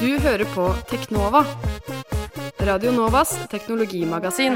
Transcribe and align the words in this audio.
Du 0.00 0.08
hører 0.18 0.46
på 0.54 0.62
Teknova. 0.88 1.42
Radio 2.64 2.88
Novas 2.92 3.34
teknologimagasin. 3.52 4.54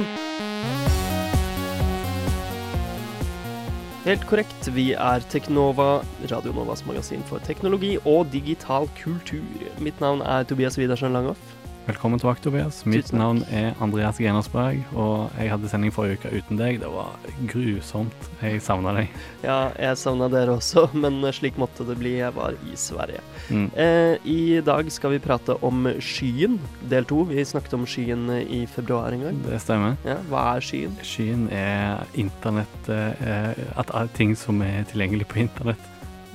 Helt 4.07 4.25
korrekt, 4.25 4.71
vi 4.73 4.87
er 4.97 5.27
Teknova, 5.29 6.01
Radio 6.33 6.55
Novas 6.57 6.87
magasin 6.89 7.21
for 7.29 7.45
teknologi 7.45 7.99
og 8.07 8.33
digital 8.33 8.89
kultur. 9.03 9.69
Mitt 9.85 10.01
navn 10.01 10.25
er 10.25 10.49
Tobias 10.49 10.81
Widersen 10.81 11.13
Langhoff. 11.13 11.64
Velkommen 11.85 12.17
tilbake, 12.19 12.41
Tobias. 12.41 12.79
Mitt 12.89 13.11
navn 13.13 13.43
er 13.53 13.75
Andreas 13.85 14.17
Genersberg, 14.17 14.79
og 14.97 15.35
jeg 15.37 15.51
hadde 15.53 15.69
sending 15.69 15.93
forrige 15.93 16.17
uke 16.17 16.31
uten 16.33 16.57
deg. 16.57 16.79
Det 16.81 16.89
var 16.89 17.11
grusomt. 17.51 18.29
Jeg 18.41 18.63
savna 18.65 18.95
deg. 18.97 19.11
Ja, 19.45 19.59
jeg 19.77 19.99
savna 20.01 20.31
dere 20.33 20.55
også, 20.57 20.87
men 21.03 21.21
slik 21.37 21.61
måtte 21.61 21.85
det 21.85 21.99
bli. 22.01 22.15
Jeg 22.23 22.33
var 22.39 22.57
i 22.57 22.79
Sverige. 22.81 23.21
Mm. 23.53 23.67
Eh, 23.77 24.17
I 24.25 24.63
dag 24.65 24.89
skal 24.97 25.13
vi 25.13 25.21
prate 25.27 25.59
om 25.61 25.85
skyen, 26.01 26.57
del 26.89 27.05
to. 27.11 27.21
Vi 27.29 27.45
snakket 27.45 27.77
om 27.77 27.85
skyen 27.85 28.31
i 28.41 28.65
februar 28.65 29.13
en 29.13 29.27
gang. 29.29 29.45
Det 29.45 29.61
stemmer. 29.61 30.01
Ja, 30.09 30.17
hva 30.33 30.47
er 30.55 30.65
skyen? 30.65 30.97
Skyen 31.05 31.51
er 31.53 32.07
internett 32.17 32.89
eh, 32.89 33.53
At 33.77 33.93
alle 33.93 34.09
ting 34.17 34.33
som 34.41 34.65
er 34.65 34.89
tilgjengelig 34.89 35.29
på 35.29 35.45
internett. 35.45 35.91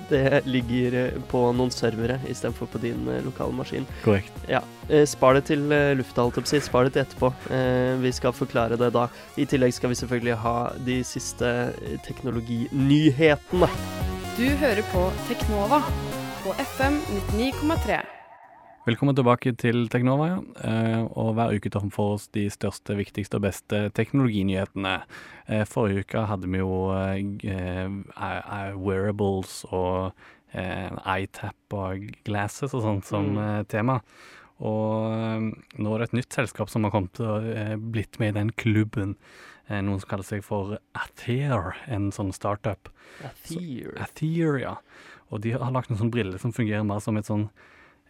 Det 0.09 0.41
ligger 0.49 0.97
eh, 0.97 1.17
på 1.31 1.43
noen 1.55 1.71
servere 1.73 2.19
istedenfor 2.29 2.69
på 2.73 2.81
din 2.81 3.07
eh, 3.07 3.21
lokale 3.25 3.53
maskin. 3.55 3.87
Korrekt. 4.03 4.33
Ja, 4.49 4.61
eh, 4.89 5.05
Spar 5.09 5.37
det 5.37 5.45
til 5.51 5.65
lufta, 5.99 6.25
holdt 6.25 6.39
jeg 6.39 6.45
på 6.45 6.49
å 6.49 6.53
si. 6.55 6.61
Spar 6.65 6.87
det 6.87 6.95
til 6.95 7.05
etterpå. 7.05 7.31
Eh, 7.53 7.95
vi 8.03 8.13
skal 8.15 8.35
forklare 8.35 8.79
det 8.79 8.91
da. 8.95 9.07
I 9.37 9.47
tillegg 9.49 9.75
skal 9.77 9.93
vi 9.93 9.99
selvfølgelig 10.01 10.37
ha 10.43 10.55
de 10.89 11.01
siste 11.07 11.55
teknologinyhetene. 12.07 13.69
Du 14.39 14.47
hører 14.61 14.85
på 14.93 15.09
Teknova 15.27 15.83
på 16.43 16.55
FM 16.63 17.01
99,3. 17.35 18.18
Velkommen 18.87 19.15
tilbake 19.15 19.51
til 19.59 19.87
Teknova. 19.91 20.27
ja. 20.29 20.37
Eh, 20.65 21.01
og 21.19 21.33
hver 21.35 21.51
uke 21.57 21.69
tar 21.69 21.83
vi 21.83 21.91
for 21.93 22.15
oss 22.15 22.27
de 22.33 22.45
største, 22.49 22.95
viktigste 22.97 23.37
og 23.37 23.43
beste 23.43 23.81
teknologinyhetene. 23.93 24.93
Eh, 25.47 25.65
forrige 25.67 26.05
uke 26.05 26.23
hadde 26.29 26.47
vi 26.49 26.61
jo 26.61 26.89
eh, 26.95 27.89
wearables 28.79 29.65
og 29.71 30.13
iTap 30.49 31.75
og 31.77 32.07
glasses 32.25 32.73
og 32.73 32.81
sånt 32.81 33.05
som 33.05 33.35
Mm. 33.35 33.65
tema. 33.67 33.99
Og 34.59 35.11
nå 35.77 35.93
er 35.93 35.97
det 35.99 36.07
et 36.09 36.13
nytt 36.17 36.33
selskap 36.33 36.69
som 36.69 36.83
har 36.83 36.91
kommet 36.91 37.19
og 37.19 37.43
blitt 37.91 38.19
med 38.19 38.29
i 38.35 38.39
den 38.39 38.49
klubben. 38.51 39.15
Noen 39.69 39.99
som 39.99 40.09
kaller 40.09 40.23
seg 40.25 40.43
for 40.43 40.79
Ather, 40.95 41.75
en 41.87 42.09
sånn 42.11 42.33
startup. 42.33 42.89
Athere. 43.23 43.93
Ather, 44.01 44.57
ja. 44.59 44.77
Og 45.31 45.41
de 45.41 45.51
har 45.51 45.71
lagt 45.71 45.91
en 45.91 45.97
sånn 45.97 46.11
brille 46.11 46.39
som 46.39 46.51
fungerer 46.51 46.83
mer 46.83 46.99
som 46.99 47.15
et 47.17 47.25
sånn 47.27 47.49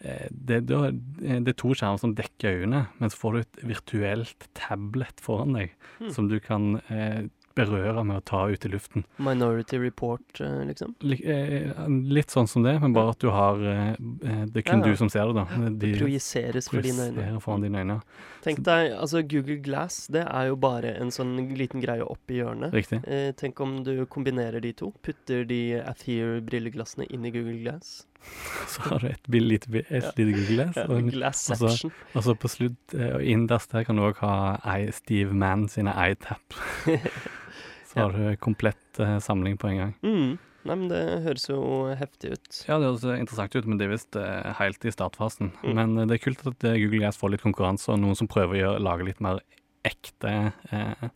det, 0.01 0.61
det, 0.69 0.77
er- 0.77 1.41
det 1.43 1.53
er 1.53 1.57
to 1.59 1.73
skjermer 1.75 1.99
som 1.99 2.13
dekker 2.15 2.61
øynene, 2.61 2.85
men 2.99 3.09
så 3.11 3.17
får 3.19 3.33
du 3.33 3.39
et 3.41 3.65
virtuelt 3.75 4.47
tablet 4.55 5.19
foran 5.19 5.53
deg 5.57 5.73
mm. 5.99 6.09
som 6.15 6.29
du 6.31 6.39
kan 6.39 6.77
eh, 6.87 7.25
berøre 7.59 8.05
med 8.07 8.21
å 8.21 8.23
ta 8.23 8.45
ut 8.47 8.63
i 8.63 8.69
luften. 8.71 9.03
Minority 9.19 9.75
Report, 9.81 10.23
eh, 10.39 10.61
liksom. 10.69 10.93
Lik- 11.03 11.25
eh, 11.27 11.73
Litt 12.15 12.31
sånn 12.31 12.47
som 12.47 12.63
det, 12.63 12.77
men 12.79 12.93
bare 12.95 13.11
at 13.11 13.19
du 13.19 13.27
har 13.35 13.59
eh, 13.59 13.89
eh, 13.99 14.45
Det 14.47 14.61
er 14.61 14.67
kun 14.69 14.79
Ja, 14.79 14.85
ja. 14.85 14.93
du 14.93 14.95
som 15.01 15.09
ser 15.11 15.27
det, 15.27 15.35
da. 15.35 15.45
De 15.67 15.73
Det 15.91 15.99
projiseres 15.99 16.69
for 16.71 16.85
dine 16.85 17.09
øyne. 17.09 17.41
foran 17.43 17.65
dine 17.65 17.81
øyne. 17.83 17.97
Tenk 18.45 18.61
deg, 18.63 18.93
altså 18.95 19.19
Google 19.27 19.57
Glass, 19.65 20.05
det 20.07 20.23
er 20.23 20.47
jo 20.47 20.55
bare 20.55 20.93
en 21.01 21.11
sånn 21.11 21.33
liten 21.59 21.83
greie 21.83 22.05
oppi 22.07 22.39
hjørnet. 22.39 22.71
Riktig. 22.71 23.01
Eh, 23.03 23.33
tenk 23.35 23.59
om 23.59 23.81
du 23.83 24.05
kombinerer 24.05 24.61
de 24.63 24.71
to. 24.79 24.93
Putter 25.03 25.43
de 25.49 25.81
Athere-brilleglassene 25.83 27.09
inn 27.11 27.25
i 27.27 27.31
Google 27.35 27.59
Glass. 27.65 28.05
Så 28.73 28.81
har 28.89 28.99
du 29.03 29.07
et, 29.09 29.23
bil- 29.31 29.47
lite, 29.49 29.69
et 29.89 30.03
Ja. 30.03 30.11
lite 30.17 30.43
glass. 30.49 30.77
Og, 30.85 31.61
og 31.63 31.69
section. 31.69 31.91
Og 32.15 32.23
så 32.27 32.35
på 32.37 32.51
slutt, 32.51 32.93
eh, 32.97 33.15
og 33.17 33.23
innerst 33.23 33.71
der 33.73 33.87
kan 33.87 33.95
du 33.99 34.03
òg 34.09 34.19
ha 34.23 34.57
Steve 34.95 35.33
Mann 35.33 35.67
sine 35.71 35.93
iTap. 36.09 36.53
Så 37.89 37.99
har 38.03 38.13
du 38.13 38.35
komplett 38.37 38.99
eh, 39.01 39.17
samling 39.23 39.57
på 39.57 39.67
en 39.71 39.77
gang. 39.81 39.93
Mm. 40.05 40.37
Nei, 40.67 40.75
men 40.75 40.89
det 40.91 40.99
høres 41.23 41.47
jo 41.49 41.59
heftig 41.97 42.33
ut. 42.35 42.57
Ja, 42.67 42.75
det 42.77 42.89
høres 42.91 43.05
interessant 43.15 43.55
ut, 43.55 43.65
men 43.65 43.79
det 43.79 43.87
er 43.87 43.93
visst 43.95 44.17
eh, 44.19 44.49
helt 44.59 44.83
i 44.85 44.91
startfasen. 44.93 45.53
Mm. 45.63 45.71
Men 45.79 45.95
det 46.11 46.19
er 46.19 46.23
kult 46.27 46.43
at 46.45 46.59
Google 46.67 46.99
Glass 46.99 47.17
får 47.17 47.33
litt 47.33 47.45
konkurranse, 47.45 47.89
og 47.95 48.01
noen 48.03 48.17
som 48.19 48.29
prøver 48.29 48.57
å 48.57 48.59
gjøre, 48.59 48.83
lage 48.85 49.07
litt 49.07 49.23
mer 49.23 49.39
ekte 49.87 50.35
eh, 50.75 51.07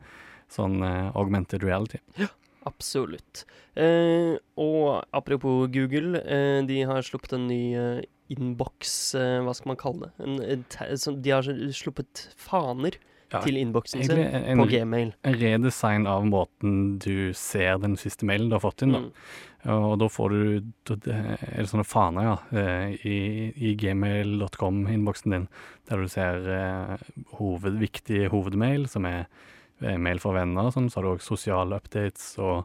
sånn 0.54 0.80
eh, 0.88 1.12
augmented 1.20 1.62
reality. 1.68 2.00
Absolutt. 2.70 3.46
Eh, 3.76 4.36
og 4.62 5.04
apropos 5.16 5.68
Google, 5.74 6.22
eh, 6.24 6.60
de 6.68 6.82
har 6.88 7.02
sluppet 7.06 7.34
en 7.38 7.48
ny 7.50 7.62
eh, 7.76 8.04
innboks, 8.34 8.94
eh, 9.20 9.40
hva 9.46 9.54
skal 9.58 9.74
man 9.74 9.80
kalle 9.82 10.10
det? 10.10 10.28
En, 10.28 10.38
en 10.86 11.18
de 11.26 11.34
har 11.34 11.50
sluppet 11.76 12.28
faner 12.40 13.00
Ja, 13.34 13.40
til 13.42 13.58
innboksen 13.58 14.04
sin 14.06 14.20
en, 14.22 14.60
på 14.62 14.68
Gmail. 14.70 15.16
en 15.26 15.40
redesign 15.42 16.04
av 16.08 16.26
måten 16.30 17.00
du 17.02 17.34
ser 17.34 17.80
den 17.82 17.96
siste 17.98 18.28
mailen 18.30 18.52
du 18.52 18.56
har 18.60 18.62
fått 18.62 18.84
inn. 18.86 18.94
da. 18.94 19.00
Mm. 19.02 19.74
Og 19.74 19.94
da 20.02 20.10
får 20.12 20.30
du 20.30 20.40
Eller 20.92 21.38
er 21.40 21.62
det 21.64 21.70
sånne 21.72 21.88
faner 21.88 22.28
ja, 22.28 22.36
eh, 22.52 22.94
i, 23.08 23.18
i 23.56 23.74
gmail.com-innboksen 23.80 25.34
din, 25.34 25.48
der 25.90 26.04
du 26.04 26.12
ser 26.12 26.46
eh, 26.52 27.08
hoved, 27.40 27.80
viktige 27.82 28.30
hovedmail, 28.34 28.86
som 28.92 29.08
er 29.10 29.26
mail 30.00 30.22
fra 30.24 30.36
venner 30.40 30.72
sånn. 30.74 30.90
Så 30.92 31.00
har 31.00 31.08
du 31.08 31.14
òg 31.14 31.26
sosiale 31.26 31.80
updates 31.80 32.34
og 32.42 32.64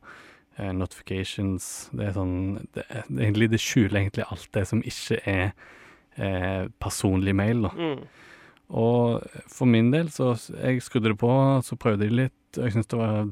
eh, 0.59 0.73
notifications. 0.77 1.89
Det 1.93 2.09
er 2.09 2.17
sånn 2.17 2.39
det, 2.77 2.85
det, 2.87 3.05
egentlig, 3.19 3.51
det 3.55 3.63
skjuler 3.63 4.03
egentlig 4.03 4.29
alt 4.29 4.49
det 4.57 4.65
som 4.71 4.83
ikke 4.87 5.21
er 5.25 5.45
eh, 6.17 6.65
personlig 6.83 7.37
mail, 7.39 7.69
da. 7.69 7.75
Mm. 7.77 8.27
Og 8.79 9.39
for 9.49 9.71
min 9.71 9.89
del, 9.95 10.11
så 10.13 10.35
jeg 10.37 10.83
skrudde 10.85 11.15
det 11.15 11.21
på, 11.23 11.33
så 11.65 11.79
prøvde 11.81 12.05
jeg 12.05 12.19
litt, 12.19 12.59
og 12.59 12.67
jeg 12.67 12.75
syntes 12.75 12.91
det 12.93 13.01
var 13.01 13.31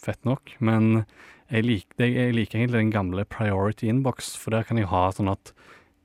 fett 0.00 0.24
nok. 0.24 0.54
Men 0.64 1.04
jeg, 1.52 1.66
lik, 1.66 1.86
jeg 2.00 2.32
liker 2.32 2.62
egentlig 2.62 2.80
den 2.80 2.94
gamle 2.94 3.26
priority 3.28 3.90
inbox, 3.92 4.32
for 4.40 4.56
der 4.56 4.64
kan 4.64 4.80
jeg 4.80 4.88
ha 4.88 5.10
sånn 5.12 5.30
at 5.32 5.52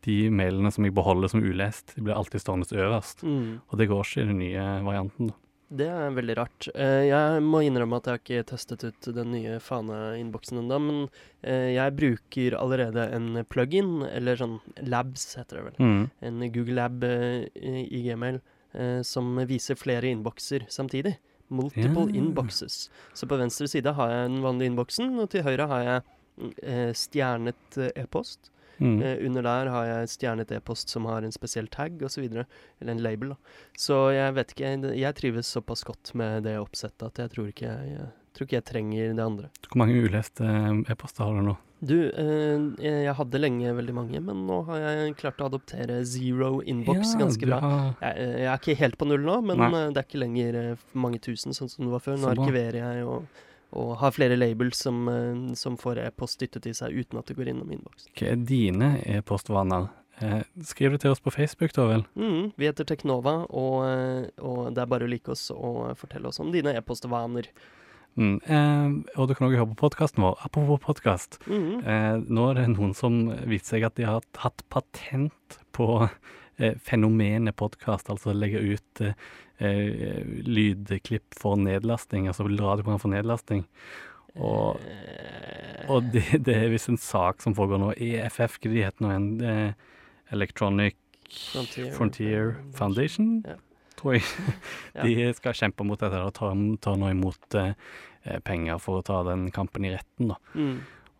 de 0.08 0.28
mailene 0.32 0.72
som 0.72 0.86
jeg 0.88 0.96
beholder 0.96 1.32
som 1.32 1.44
ulest, 1.44 1.96
de 1.96 2.04
blir 2.06 2.16
alltid 2.16 2.44
stående 2.44 2.68
øverst. 2.76 3.24
Mm. 3.28 3.60
Og 3.68 3.80
det 3.80 3.90
går 3.90 4.04
ikke 4.04 4.24
i 4.24 4.30
den 4.30 4.42
nye 4.44 4.68
varianten. 4.86 5.32
da. 5.32 5.40
Det 5.68 5.88
er 5.92 6.14
veldig 6.16 6.36
rart. 6.40 6.68
Eh, 6.80 7.10
jeg 7.10 7.42
må 7.44 7.60
innrømme 7.66 8.00
at 8.00 8.08
jeg 8.08 8.16
har 8.16 8.22
ikke 8.22 8.50
testet 8.54 8.86
ut 8.88 9.10
den 9.18 9.34
nye 9.36 9.58
faneinnboksen 9.64 10.62
ennå, 10.62 10.78
men 10.80 11.00
eh, 11.42 11.74
jeg 11.76 11.96
bruker 11.98 12.56
allerede 12.56 13.04
en 13.18 13.42
plug-in, 13.52 14.06
eller 14.08 14.40
sånn 14.40 14.60
Labs 14.88 15.34
heter 15.40 15.60
det 15.60 15.66
vel. 15.66 15.82
Mm. 15.84 16.04
En 16.30 16.46
Google 16.56 16.78
Lab 16.80 17.04
eh, 17.08 17.50
i 17.84 18.06
Gmail 18.08 18.44
som 19.08 19.32
viser 19.50 19.78
flere 19.80 20.06
innbokser 20.12 20.68
samtidig. 20.70 21.16
Multiple 21.50 22.04
yeah. 22.12 22.18
inboxes. 22.20 22.92
Så 23.14 23.26
på 23.28 23.40
venstre 23.40 23.66
side 23.72 23.94
har 23.96 24.12
jeg 24.12 24.28
den 24.28 24.44
vanlige 24.44 24.72
innboksen, 24.74 25.16
og 25.18 25.32
til 25.32 25.46
høyre 25.48 25.68
har 25.72 25.86
jeg 25.86 26.52
eh, 26.62 26.92
stjernet 26.98 27.80
e-post. 27.96 28.52
Mm. 28.80 28.98
Eh, 29.02 29.18
under 29.28 29.46
der 29.48 29.72
har 29.74 29.90
jeg 29.92 30.14
stjernet 30.14 30.52
e-post 30.58 30.94
som 30.94 31.08
har 31.10 31.26
en 31.26 31.36
spesiell 31.36 31.68
tag 31.74 32.02
osv. 32.04 32.24
Eller 32.28 32.94
en 32.94 33.04
label. 33.04 33.36
da. 33.36 33.58
Så 33.78 34.00
jeg 34.16 34.36
vet 34.38 34.56
ikke, 34.56 34.74
jeg 34.98 35.20
trives 35.22 35.54
såpass 35.58 35.84
godt 35.88 36.14
med 36.16 36.44
det 36.48 36.58
oppsettet 36.62 37.08
at 37.10 37.24
jeg 37.24 37.34
tror 37.36 37.54
ikke 37.54 37.70
jeg, 37.70 37.94
jeg, 37.98 38.10
tror 38.34 38.50
ikke 38.50 38.60
jeg 38.60 38.70
trenger 38.72 39.16
det 39.18 39.24
andre. 39.24 39.50
Hvor 39.70 39.82
mange 39.84 40.04
uleste 40.04 40.46
eh, 40.46 40.84
e-poster 40.94 41.26
har 41.26 41.40
du 41.40 41.50
nå? 41.52 41.58
Du, 41.78 42.10
eh, 42.10 42.64
jeg 42.82 43.14
hadde 43.14 43.38
lenge 43.38 43.70
veldig 43.78 43.94
mange, 43.94 44.22
men 44.26 44.40
nå 44.50 44.64
har 44.66 44.80
jeg 44.82 45.18
klart 45.20 45.44
å 45.44 45.50
adoptere 45.52 46.00
zero 46.10 46.56
inbox 46.66 47.12
Ja, 47.14 47.20
ganske 47.22 47.46
bra. 47.46 47.60
Jeg, 48.02 48.16
eh, 48.18 48.38
jeg 48.42 48.48
er 48.50 48.62
ikke 48.64 48.78
helt 48.80 48.98
på 48.98 49.06
null 49.06 49.22
nå, 49.22 49.36
men 49.46 49.62
Nei. 49.62 49.70
eh, 49.84 49.92
det 49.94 50.02
er 50.02 50.08
ikke 50.08 50.24
lenger 50.24 50.58
mange 50.98 51.22
tusen 51.22 51.54
sånn 51.54 51.70
som 51.70 51.86
det 51.86 51.94
var 51.94 52.02
før. 52.02 52.18
Nå 52.24 52.32
arkiverer 52.34 52.80
jeg 52.82 53.06
og, 53.06 53.44
og 53.76 53.98
har 54.02 54.14
flere 54.16 54.38
labels 54.40 54.80
som, 54.86 55.08
eh, 55.12 55.54
som 55.60 55.78
får 55.78 56.00
e-post 56.06 56.40
dyttet 56.40 56.70
i 56.70 56.76
seg 56.78 56.96
uten 56.96 57.20
at 57.20 57.28
det 57.28 57.38
går 57.38 57.52
innom 57.52 57.72
innboksen. 57.72 58.12
Hva 58.16 58.34
er 58.34 58.44
dine 58.48 58.92
e-postvaner? 59.06 59.90
Eh, 60.20 60.42
skriv 60.66 60.96
det 60.96 61.04
til 61.04 61.14
oss 61.14 61.22
på 61.22 61.34
Facebook, 61.34 61.74
da 61.76 61.86
vel. 61.92 62.06
Mm, 62.18 62.54
vi 62.58 62.66
heter 62.66 62.88
Teknova, 62.90 63.46
og, 63.50 63.76
eh, 63.86 64.30
og 64.42 64.74
det 64.74 64.82
er 64.82 64.90
bare 64.90 65.06
å 65.06 65.12
like 65.12 65.30
oss 65.30 65.52
og 65.54 65.98
fortelle 66.00 66.32
oss 66.32 66.40
om 66.40 66.52
dine 66.52 66.74
e-postvaner. 66.74 67.52
Mm. 68.18 68.40
Eh, 68.42 69.20
og 69.20 69.28
du 69.28 69.36
kan 69.36 69.46
også 69.46 69.60
høre 69.60 69.70
på 69.76 69.82
podkasten 69.84 70.24
vår. 70.26 70.40
Apropos 70.48 70.82
podkast. 70.82 71.38
Mm. 71.46 71.86
Eh, 71.86 72.16
nå 72.26 72.50
er 72.50 72.62
det 72.62 72.68
noen 72.74 72.96
som 72.98 73.28
viser 73.46 73.76
seg 73.78 73.86
at 73.86 73.96
de 74.00 74.08
har 74.08 74.26
hatt 74.42 74.64
patent 74.74 75.60
på 75.78 76.10
fenomenet 76.84 77.56
podkast, 77.60 78.10
altså 78.10 78.34
legge 78.34 78.62
ut 78.74 79.02
eh, 79.06 79.14
eh, 79.60 80.24
lydklipp 80.48 81.38
for 81.38 81.56
nedlasting, 81.62 82.28
altså 82.32 82.48
radioprogram 82.50 83.00
for 83.04 83.14
nedlasting. 83.14 83.66
Og, 84.38 84.80
Eh, 84.86 85.86
og 85.90 86.10
det, 86.12 86.24
det 86.46 86.56
er 86.56 86.70
visst 86.74 86.90
en 86.92 86.98
sak 87.00 87.42
som 87.42 87.54
foregår 87.56 87.80
nå. 87.80 87.92
EFF, 87.96 88.58
hva 88.60 88.72
de 88.74 88.82
heter 88.84 89.06
nå 89.06 89.12
igjen? 89.14 89.30
Eh, 89.42 89.72
Electronic 90.36 90.98
Frontier. 91.32 91.92
Frontier 91.96 92.50
Foundation, 92.76 93.30
Ja. 93.48 93.56
tror 93.96 94.18
jeg. 94.18 94.24
De 95.04 95.34
skal 95.38 95.54
kjempe 95.58 95.86
mot 95.88 96.00
dette 96.00 96.20
og 96.22 96.34
ta, 96.38 96.52
tar 96.84 97.00
nå 97.00 97.10
imot 97.14 97.56
eh, 97.56 97.72
eh, 98.26 98.40
penger 98.46 98.78
for 98.84 99.00
å 99.00 99.06
ta 99.08 99.22
den 99.30 99.48
kampen 99.56 99.88
i 99.88 99.94
retten, 99.96 100.34
da. 100.34 100.38
Mm. 100.60 100.78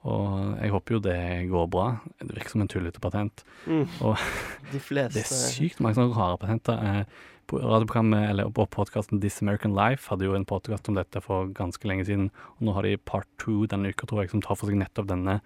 Og 0.08 0.58
jeg 0.62 0.72
håper 0.74 0.96
jo 0.96 1.00
det 1.04 1.18
går 1.52 1.66
bra. 1.74 1.88
Det 2.22 2.30
virker 2.34 2.54
som 2.56 2.64
en 2.64 2.70
tullete 2.72 3.02
patent. 3.04 3.44
Mm. 3.68 3.84
Og 4.08 4.16
De 4.74 4.80
fleste 4.84 5.16
Det 5.20 5.26
er 5.26 5.42
sykt 5.52 5.82
mange 5.84 6.00
sånne 6.00 6.16
rare 6.16 6.40
patenter. 6.42 6.80
Eh, 6.84 7.26
På 7.48 7.62
radioprogrammet, 7.64 8.26
eller 8.34 8.50
på 8.52 8.66
podkasten 8.76 9.22
This 9.24 9.40
American 9.44 9.72
Life 9.76 10.10
hadde 10.12 10.28
jo 10.28 10.34
en 10.36 10.44
podkast 10.48 10.90
om 10.92 10.98
dette 10.98 11.22
for 11.24 11.48
ganske 11.56 11.88
lenge 11.88 12.04
siden. 12.10 12.26
Og 12.58 12.66
nå 12.68 12.74
har 12.76 12.84
de 12.84 12.98
part 13.00 13.28
two 13.40 13.62
denne 13.72 13.94
uka, 13.94 14.08
tror 14.10 14.26
jeg, 14.26 14.34
som 14.34 14.44
tar 14.44 14.60
for 14.60 14.68
seg 14.68 14.80
nettopp 14.82 15.08
denne 15.08 15.38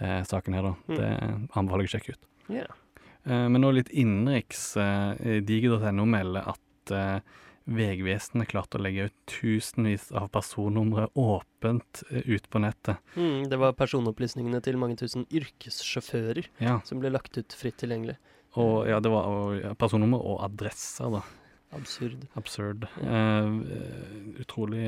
eh, 0.00 0.22
saken 0.24 0.56
her, 0.56 0.70
da. 0.70 0.72
Mm. 0.88 0.96
Det 0.96 1.10
anbefaler 1.60 1.84
jeg 1.84 1.90
å 1.90 1.94
sjekke 1.98 2.14
ut. 2.16 2.24
Yeah. 2.56 2.72
Eh, 3.28 3.46
men 3.52 3.60
nå 3.60 3.74
litt 3.76 3.92
innenriks. 3.92 4.64
Eh, 4.80 5.42
Digi.no 5.44 6.08
melder 6.08 6.54
at 6.54 6.94
eh, 6.96 7.18
Vegvesenet 7.66 8.48
klarte 8.50 8.78
å 8.78 8.82
legge 8.82 9.08
ut 9.10 9.14
tusenvis 9.30 10.08
av 10.16 10.28
personnumre 10.34 11.08
åpent 11.18 12.02
eh, 12.10 12.22
ut 12.26 12.48
på 12.50 12.62
nettet. 12.62 12.98
Mm, 13.16 13.44
det 13.50 13.58
var 13.60 13.76
personopplysningene 13.78 14.60
til 14.64 14.78
mange 14.80 14.96
tusen 15.00 15.26
yrkessjåfører 15.30 16.48
Ja, 16.62 16.80
som 16.88 16.98
ble 17.02 17.12
lagt 17.14 17.38
ut 17.38 17.52
fritt 17.56 17.78
tilgjengelig. 17.82 18.16
og 18.56 18.88
ja, 18.90 18.98
det 19.00 19.10
var 19.12 19.74
personnummer 19.80 20.20
og 20.20 20.42
adresser, 20.44 21.10
da. 21.18 21.22
Absurd. 21.72 22.26
Absurd. 22.36 22.82
Ja. 23.00 23.46
eh, 23.48 24.42
utrolig 24.42 24.82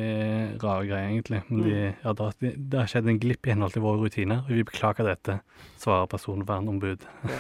rare 0.60 0.84
greier, 0.84 1.08
egentlig. 1.14 1.40
Men 1.48 1.62
de, 1.64 1.78
ja, 2.04 2.12
da, 2.12 2.26
det, 2.42 2.50
det 2.58 2.82
har 2.82 2.90
skjedd 2.92 3.08
en 3.08 3.20
glipp 3.22 3.46
i 3.48 3.54
henhold 3.54 3.72
til 3.72 3.84
våre 3.86 4.02
rutiner, 4.04 4.42
og 4.44 4.52
vi 4.52 4.66
beklager 4.68 5.08
dette, 5.08 5.38
svarer 5.80 6.10
personvernombud. 6.12 7.06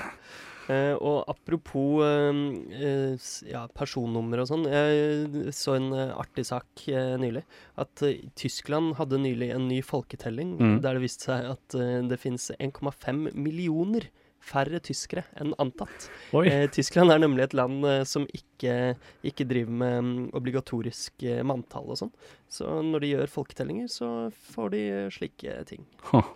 Eh, 0.72 0.94
og 0.96 1.24
apropos 1.28 2.00
eh, 2.06 2.40
eh, 2.78 3.26
ja, 3.50 3.66
personnummer 3.76 4.40
og 4.44 4.48
sånn. 4.48 4.64
Jeg 4.70 5.52
så 5.52 5.74
en 5.76 5.90
eh, 5.92 6.12
artig 6.16 6.46
sak 6.48 6.86
eh, 6.88 7.14
nylig. 7.20 7.42
At 7.80 8.00
eh, 8.06 8.22
Tyskland 8.38 8.94
hadde 9.00 9.20
nylig 9.20 9.50
en 9.54 9.68
ny 9.68 9.82
folketelling 9.84 10.54
Mm. 10.54 10.76
der 10.84 10.94
det 10.96 11.02
viste 11.02 11.26
seg 11.28 11.48
at 11.50 11.74
eh, 11.76 12.00
det 12.08 12.16
finnes 12.22 12.50
1,5 12.58 13.34
millioner 13.34 14.06
færre 14.44 14.76
tyskere 14.84 15.22
enn 15.40 15.54
antatt. 15.58 16.08
Eh, 16.36 16.66
Tyskland 16.72 17.10
er 17.12 17.18
nemlig 17.22 17.46
et 17.46 17.54
land 17.56 17.84
eh, 17.88 18.02
som 18.04 18.26
ikke, 18.36 18.94
ikke 19.24 19.46
driver 19.48 19.72
med 19.82 19.98
um, 20.04 20.10
obligatorisk 20.36 21.24
eh, 21.24 21.40
manntall 21.48 21.88
og 21.94 21.96
sånn. 22.02 22.12
Så 22.52 22.68
når 22.84 23.00
de 23.06 23.12
gjør 23.14 23.32
folketellinger, 23.38 23.88
så 23.88 24.10
får 24.52 24.74
de 24.76 24.82
eh, 24.92 25.08
slike 25.16 25.56
ting. 25.70 25.86
Huh. 26.10 26.28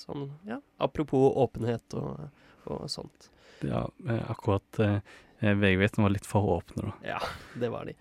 Sånn, 0.00 0.30
ja. 0.48 0.56
Apropos 0.80 1.34
åpenhet 1.36 1.96
og, 2.00 2.30
og 2.64 2.86
sånt. 2.88 3.28
Ja, 3.66 3.84
eh, 4.08 4.30
akkurat 4.30 4.78
eh, 4.78 4.98
eh, 5.40 5.54
Vegvesenet 5.54 6.04
var 6.04 6.14
litt 6.14 6.26
for 6.28 6.48
åpne, 6.56 6.90
da. 6.90 6.92
Ja, 7.14 7.20
det 7.60 7.68
var 7.72 7.84
de. 7.88 7.96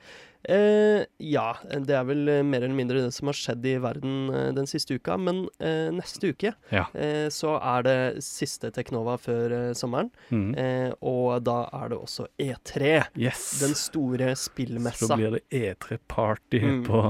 Eh, 0.47 1.03
ja, 1.19 1.49
det 1.67 1.91
er 1.97 2.05
vel 2.07 2.21
eh, 2.31 2.43
mer 2.47 2.63
eller 2.63 2.75
mindre 2.77 3.01
det 3.03 3.11
som 3.13 3.27
har 3.27 3.35
skjedd 3.35 3.65
i 3.67 3.73
verden 3.83 4.29
eh, 4.31 4.51
den 4.55 4.69
siste 4.71 4.95
uka. 4.95 5.17
Men 5.19 5.41
eh, 5.59 5.89
neste 5.91 6.31
uke 6.31 6.53
Ja. 6.71 6.85
eh, 6.95 7.27
så 7.33 7.57
er 7.59 7.83
det 7.83 8.23
siste 8.23 8.71
Teknova 8.71 9.17
før 9.19 9.51
eh, 9.57 9.73
sommeren. 9.75 10.09
Mm. 10.31 10.53
Eh, 10.55 10.93
og 11.03 11.43
da 11.43 11.57
er 11.75 11.89
det 11.91 11.99
også 11.99 12.27
E3. 12.39 12.93
Yes! 13.19 13.59
Den 13.59 13.75
store 13.75 14.31
spillmessa. 14.39 15.09
Så 15.11 15.17
blir 15.19 15.35
det 15.37 15.43
E3-party 15.51 16.61
Mm. 16.69 16.79
på 16.87 17.01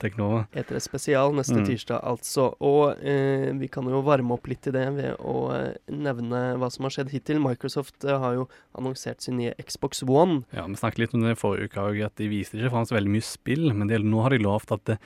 Teknova. 0.00 0.44
E3 0.52 0.80
spesial 0.84 1.32
neste 1.36 1.56
Mm. 1.60 1.66
tirsdag, 1.68 2.00
altså. 2.04 2.50
Og 2.60 2.98
eh, 3.02 3.52
vi 3.56 3.68
kan 3.68 3.84
jo 3.88 4.02
varme 4.02 4.32
opp 4.36 4.46
litt 4.50 4.66
i 4.68 4.74
det 4.74 4.84
ved 4.96 5.16
å 5.24 5.48
nevne 5.88 6.56
hva 6.60 6.70
som 6.72 6.84
har 6.84 6.90
skjedd 6.98 7.10
hittil. 7.14 7.40
Microsoft 7.40 8.02
har 8.04 8.34
jo 8.34 8.48
annonsert 8.76 9.20
sin 9.24 9.36
nye 9.38 9.54
Xbox 9.62 10.02
One. 10.02 10.44
Ja, 10.52 10.66
Vi 10.66 10.74
snakket 10.76 10.98
litt 10.98 11.14
om 11.14 11.22
det 11.22 11.36
forrige 11.38 11.68
uke 11.70 11.80
òg, 11.80 12.04
at 12.04 12.16
de 12.16 12.28
viser 12.28 12.58
ikke 12.60 12.73
så 12.82 12.96
veldig 12.98 13.10
mye 13.14 13.22
spill. 13.22 13.72
Men 13.74 13.86
de, 13.86 13.98
nå 14.02 14.22
har 14.22 14.30
de 14.30 14.38
lovt 14.42 14.72
at 14.72 14.84
det, 14.84 14.98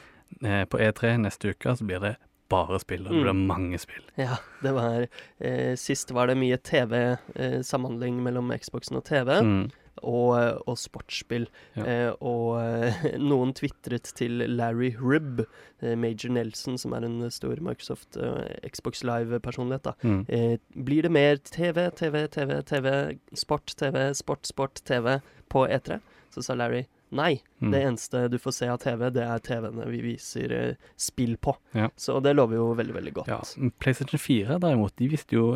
eh, 0.42 0.64
på 0.64 0.78
E3 0.80 1.18
neste 1.20 1.50
uke 1.52 1.76
så 1.76 1.84
blir 1.84 2.00
det 2.00 2.16
bare 2.48 2.78
spill, 2.80 3.02
og 3.06 3.12
det 3.12 3.18
Mm. 3.20 3.24
blir 3.26 3.46
mange 3.46 3.78
spill. 3.78 4.02
Ja, 4.16 4.36
det 4.62 4.72
var 4.72 5.06
eh, 5.40 5.74
Sist 5.76 6.10
var 6.16 6.26
det 6.28 6.36
mye 6.40 6.56
TV-samhandling 6.56 8.22
mellom 8.24 8.50
Xboxen 8.56 8.96
og 8.96 9.04
TV. 9.04 9.34
Mm. 9.44 9.70
Og, 10.06 10.38
eh, 10.38 10.56
og 10.70 10.76
sportsspill. 10.78 11.48
Ja. 11.74 11.82
Eh, 11.84 12.12
og 12.22 12.60
eh, 12.62 13.16
noen 13.30 13.50
tvitret 13.58 14.12
til 14.14 14.44
Larry 14.46 14.92
Ribb, 14.96 15.40
eh, 15.82 15.96
Major 15.98 16.30
Nelson, 16.30 16.78
som 16.78 16.92
er 16.94 17.04
en 17.08 17.18
stor 17.34 17.58
Microsoft 17.60 18.16
eh, 18.16 18.60
Xbox 18.70 19.02
Live-personlighet. 19.02 19.82
da. 19.82 19.94
Mm. 20.06 20.20
Eh, 20.28 20.56
blir 20.86 21.02
det 21.02 21.10
mer 21.10 21.36
TV, 21.42 21.88
TV, 21.98 22.28
TV, 22.30 22.62
TV, 22.62 23.18
sport, 23.34 23.74
TV, 23.76 24.12
sport, 24.14 24.46
sport, 24.46 24.80
TV 24.86 25.18
på 25.50 25.66
E3? 25.66 25.98
Så 26.30 26.44
sa 26.46 26.54
Larry 26.54 26.84
nei. 27.14 27.38
Mm. 27.58 27.70
Det 27.72 27.80
eneste 27.82 28.22
du 28.30 28.36
får 28.40 28.54
se 28.54 28.68
av 28.70 28.78
TV, 28.82 29.04
det 29.14 29.24
er 29.24 29.42
TV-ene 29.44 29.86
vi 29.90 30.00
viser 30.04 30.54
eh, 30.54 30.88
spill 31.00 31.36
på. 31.42 31.54
Ja. 31.76 31.88
Så 31.98 32.18
det 32.24 32.34
lover 32.36 32.58
jo 32.60 32.66
veldig, 32.78 32.94
veldig 32.98 33.14
godt. 33.18 33.30
Ja, 33.32 33.40
PlayStation 33.82 34.20
4 34.22 34.60
derimot, 34.62 34.94
de 35.00 35.10
visste 35.10 35.38
jo 35.38 35.50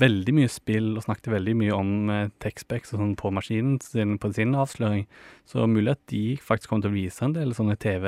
veldig 0.00 0.36
mye 0.36 0.50
spill 0.52 0.92
og 0.94 1.06
snakket 1.06 1.32
veldig 1.34 1.56
mye 1.62 1.76
om 1.76 1.92
eh, 2.14 2.26
TechSpecs 2.42 2.94
og 2.94 3.04
sånn 3.04 3.16
på 3.20 3.32
maskinen 3.34 3.78
sin 3.84 4.18
på 4.20 4.32
sin 4.36 4.56
avsløring. 4.58 5.06
Så 5.48 5.66
mulig 5.70 5.96
at 5.96 6.04
de 6.12 6.24
faktisk 6.42 6.70
kommer 6.70 6.86
til 6.86 6.94
å 6.94 7.00
vise 7.00 7.26
en 7.26 7.36
del 7.36 7.56
sånne 7.56 7.78
TV 7.80 8.06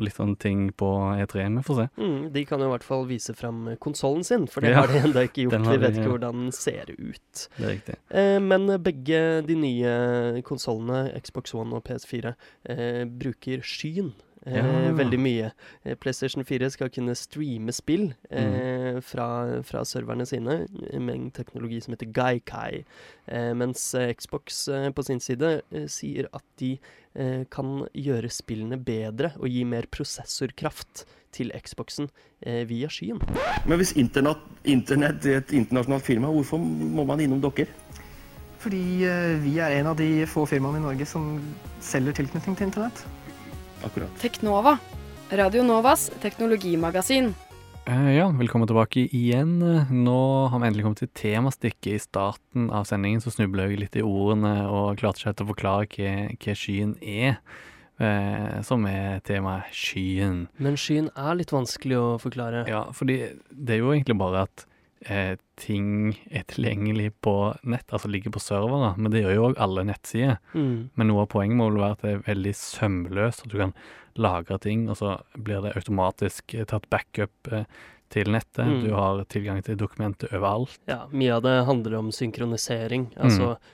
og 0.00 0.06
litt 0.06 0.16
sånne 0.16 0.38
ting 0.40 0.62
på 0.80 0.88
E3. 1.20 1.46
Vi 1.58 1.64
får 1.66 1.78
se. 1.78 1.86
Mm, 2.00 2.22
de 2.34 2.44
kan 2.48 2.62
jo 2.62 2.70
i 2.70 2.72
hvert 2.72 2.86
fall 2.86 3.04
vise 3.10 3.34
fram 3.36 3.68
konsollen 3.82 4.24
sin, 4.26 4.48
for 4.50 4.64
det 4.64 4.72
Ja, 4.72 4.80
har 4.82 4.92
de 4.92 5.02
ennå 5.04 5.26
ikke 5.28 5.42
gjort. 5.46 5.68
Vi 5.68 5.80
vet 5.84 5.98
ikke 5.98 6.08
ja. 6.08 6.14
hvordan 6.14 6.46
den 6.46 6.56
ser 6.56 6.90
ut. 6.96 7.44
Det 7.58 7.66
er 7.66 7.74
riktig. 7.74 7.98
Eh, 8.08 8.38
men 8.42 8.66
begge 8.82 9.22
de 9.46 9.58
nye 9.60 10.42
konsollene, 10.46 11.04
Xbox 11.20 11.54
One 11.56 11.78
og 11.78 11.86
PS4, 11.88 12.34
eh, 12.72 13.04
bruker 13.20 13.64
skyen. 13.66 14.14
Eh, 14.46 14.56
Ja. 14.56 14.92
Veldig 14.96 15.18
mye. 15.20 15.50
Eh, 15.84 15.94
PlayStation 16.00 16.44
4 16.44 16.70
skal 16.70 16.88
kunne 16.90 17.14
streame 17.14 17.72
spill 17.72 18.14
eh, 18.30 18.94
Mm. 18.96 19.02
fra, 19.02 19.26
fra 19.62 19.82
serverne 19.84 20.24
sine 20.26 20.66
med 20.98 21.14
en 21.14 21.30
teknologi 21.30 21.80
som 21.80 21.92
heter 21.94 22.10
Gaikai. 22.12 22.84
Eh, 23.28 23.52
mens 23.54 23.94
eh, 23.94 24.12
Xbox 24.14 24.68
eh, 24.68 24.90
på 24.90 25.02
sin 25.04 25.20
side 25.20 25.60
eh, 25.72 25.86
sier 25.86 26.26
at 26.32 26.42
de 26.58 26.78
eh, 27.14 27.44
kan 27.50 27.86
gjøre 27.94 28.30
spillene 28.30 28.78
bedre 28.82 29.32
og 29.38 29.48
gi 29.48 29.64
mer 29.64 29.84
prosessorkraft 29.92 31.04
til 31.32 31.52
Xboxen 31.62 32.08
eh, 32.42 32.64
via 32.66 32.88
skyen. 32.90 33.20
Men 33.66 33.78
hvis 33.78 33.92
internett, 33.96 34.40
internett 34.64 35.24
er 35.26 35.36
et 35.42 35.52
internasjonalt 35.54 36.02
firma, 36.02 36.32
hvorfor 36.32 36.58
må 36.58 37.04
man 37.06 37.20
innom 37.20 37.40
dere? 37.44 37.68
Fordi 38.60 39.04
eh, 39.06 39.36
vi 39.40 39.58
er 39.62 39.78
en 39.78 39.86
av 39.92 39.96
de 40.00 40.24
få 40.28 40.46
firmaene 40.48 40.80
i 40.80 40.84
Norge 40.88 41.06
som 41.06 41.38
selger 41.80 42.12
tilknytning 42.18 42.56
til 42.58 42.66
internett. 42.66 43.04
Akkurat. 43.84 44.10
Teknova. 44.20 44.78
Radio 45.30 45.62
Novas 45.62 46.10
teknologimagasin. 46.20 47.34
Eh, 47.86 48.10
ja, 48.16 48.28
velkommen 48.28 48.68
tilbake 48.68 49.06
igjen. 49.16 49.58
Nå 50.04 50.20
har 50.52 50.60
vi 50.60 50.68
endelig 50.68 50.84
kommet 50.84 51.00
til 51.00 51.10
temastikket 51.16 51.94
i 51.94 52.02
starten 52.02 52.68
av 52.74 52.84
sendingen, 52.90 53.22
så 53.24 53.32
snubla 53.32 53.68
jeg 53.70 53.80
litt 53.80 53.96
i 53.96 54.04
ordene 54.04 54.68
og 54.68 55.00
klarte 55.00 55.22
ikke 55.22 55.30
helt 55.30 55.44
å 55.44 55.48
forklare 55.54 55.90
hva, 55.94 56.14
hva 56.36 56.56
skyen 56.58 56.96
er. 57.00 57.40
Eh, 58.00 58.60
som 58.64 58.86
er 58.88 59.20
temaet 59.28 59.74
skyen. 59.76 60.46
Men 60.56 60.78
skyen 60.80 61.10
er 61.12 61.34
litt 61.36 61.52
vanskelig 61.52 61.98
å 62.00 62.08
forklare. 62.20 62.62
Ja, 62.68 62.86
fordi 62.96 63.18
det 63.52 63.76
er 63.76 63.82
jo 63.82 63.90
egentlig 63.92 64.16
bare 64.20 64.46
at 64.46 64.64
eh, 65.06 65.36
ting 65.60 66.18
er 66.30 66.44
tilgjengelig 66.50 67.12
på 67.24 67.34
nett, 67.62 67.86
altså 67.92 68.10
ligger 68.10 68.34
på 68.34 68.42
servere, 68.42 68.94
men 68.98 69.12
det 69.12 69.24
gjør 69.24 69.36
jo 69.36 69.46
òg 69.50 69.62
alle 69.62 69.86
nettsider. 69.88 70.40
Mm. 70.54 70.90
Men 70.94 71.10
noe 71.10 71.24
av 71.24 71.30
poenget 71.32 71.60
må 71.60 71.70
vel 71.70 71.80
være 71.82 71.98
at 71.98 72.04
det 72.04 72.12
er 72.12 72.26
veldig 72.28 72.54
sømløst, 72.60 73.46
at 73.46 73.54
du 73.54 73.58
kan 73.60 73.74
lagre 74.20 74.58
ting, 74.62 74.88
og 74.90 74.98
så 75.00 75.16
blir 75.38 75.64
det 75.64 75.76
automatisk 75.78 76.54
eh, 76.54 76.66
tatt 76.68 76.88
backup 76.92 77.52
eh, 77.52 77.66
til 78.10 78.32
nettet. 78.34 78.66
Mm. 78.66 78.80
Du 78.84 78.94
har 78.96 79.22
tilgang 79.30 79.60
til 79.62 79.78
dokumentet 79.78 80.32
overalt. 80.34 80.80
Ja, 80.90 81.04
mye 81.14 81.36
av 81.36 81.44
det 81.46 81.56
handler 81.68 82.00
om 82.00 82.10
synkronisering. 82.14 83.12
Altså 83.22 83.52
eh, 83.54 83.68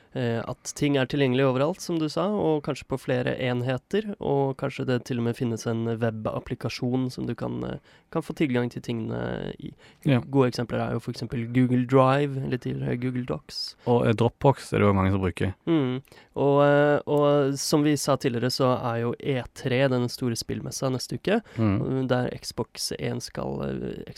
at 0.48 0.72
ting 0.78 0.96
er 0.96 1.06
tilgjengelig 1.10 1.44
overalt, 1.50 1.80
som 1.84 1.98
du 2.00 2.06
sa, 2.08 2.26
og 2.32 2.62
kanskje 2.66 2.86
på 2.88 2.98
flere 3.00 3.34
enheter. 3.42 4.14
Og 4.20 4.56
kanskje 4.60 4.86
det 4.88 5.00
til 5.08 5.18
og 5.20 5.26
med 5.28 5.36
finnes 5.36 5.66
en 5.68 5.84
webapplikasjon 6.00 7.10
som 7.12 7.26
du 7.26 7.34
kan, 7.34 7.62
eh, 7.64 7.78
kan 8.12 8.22
få 8.22 8.34
tilgang 8.38 8.70
til 8.72 8.82
tingene 8.82 9.52
i. 9.60 9.72
Ja. 10.06 10.20
Gode 10.20 10.48
eksempler 10.52 10.80
er 10.80 10.92
jo 10.96 11.00
f.eks. 11.02 11.24
Google 11.52 11.84
Drive, 11.86 12.36
eller 12.44 12.56
tidligere 12.58 12.96
Google 13.02 13.24
Docs. 13.28 13.76
Og 13.86 14.06
eh, 14.06 14.12
Dropbox 14.14 14.72
er 14.72 14.78
det 14.80 14.86
jo 14.88 14.92
mange 14.96 15.12
som 15.12 15.20
bruker. 15.20 15.54
Mm. 15.66 16.00
Og, 16.36 16.56
eh, 16.64 17.00
og 17.06 17.56
som 17.58 17.82
vi 17.84 17.96
sa 17.96 18.16
tidligere, 18.16 18.50
så 18.52 18.72
er 18.78 19.02
jo 19.02 19.14
E3 19.20 19.88
den 19.92 20.08
store 20.12 20.36
spillmessa 20.36 20.90
neste 20.92 21.18
uke. 21.20 21.40
Mm. 21.58 22.06
Der 22.08 22.30
Xbox 22.40 22.92
1 22.98 23.22
skal 23.22 23.62
eh, 23.68 24.14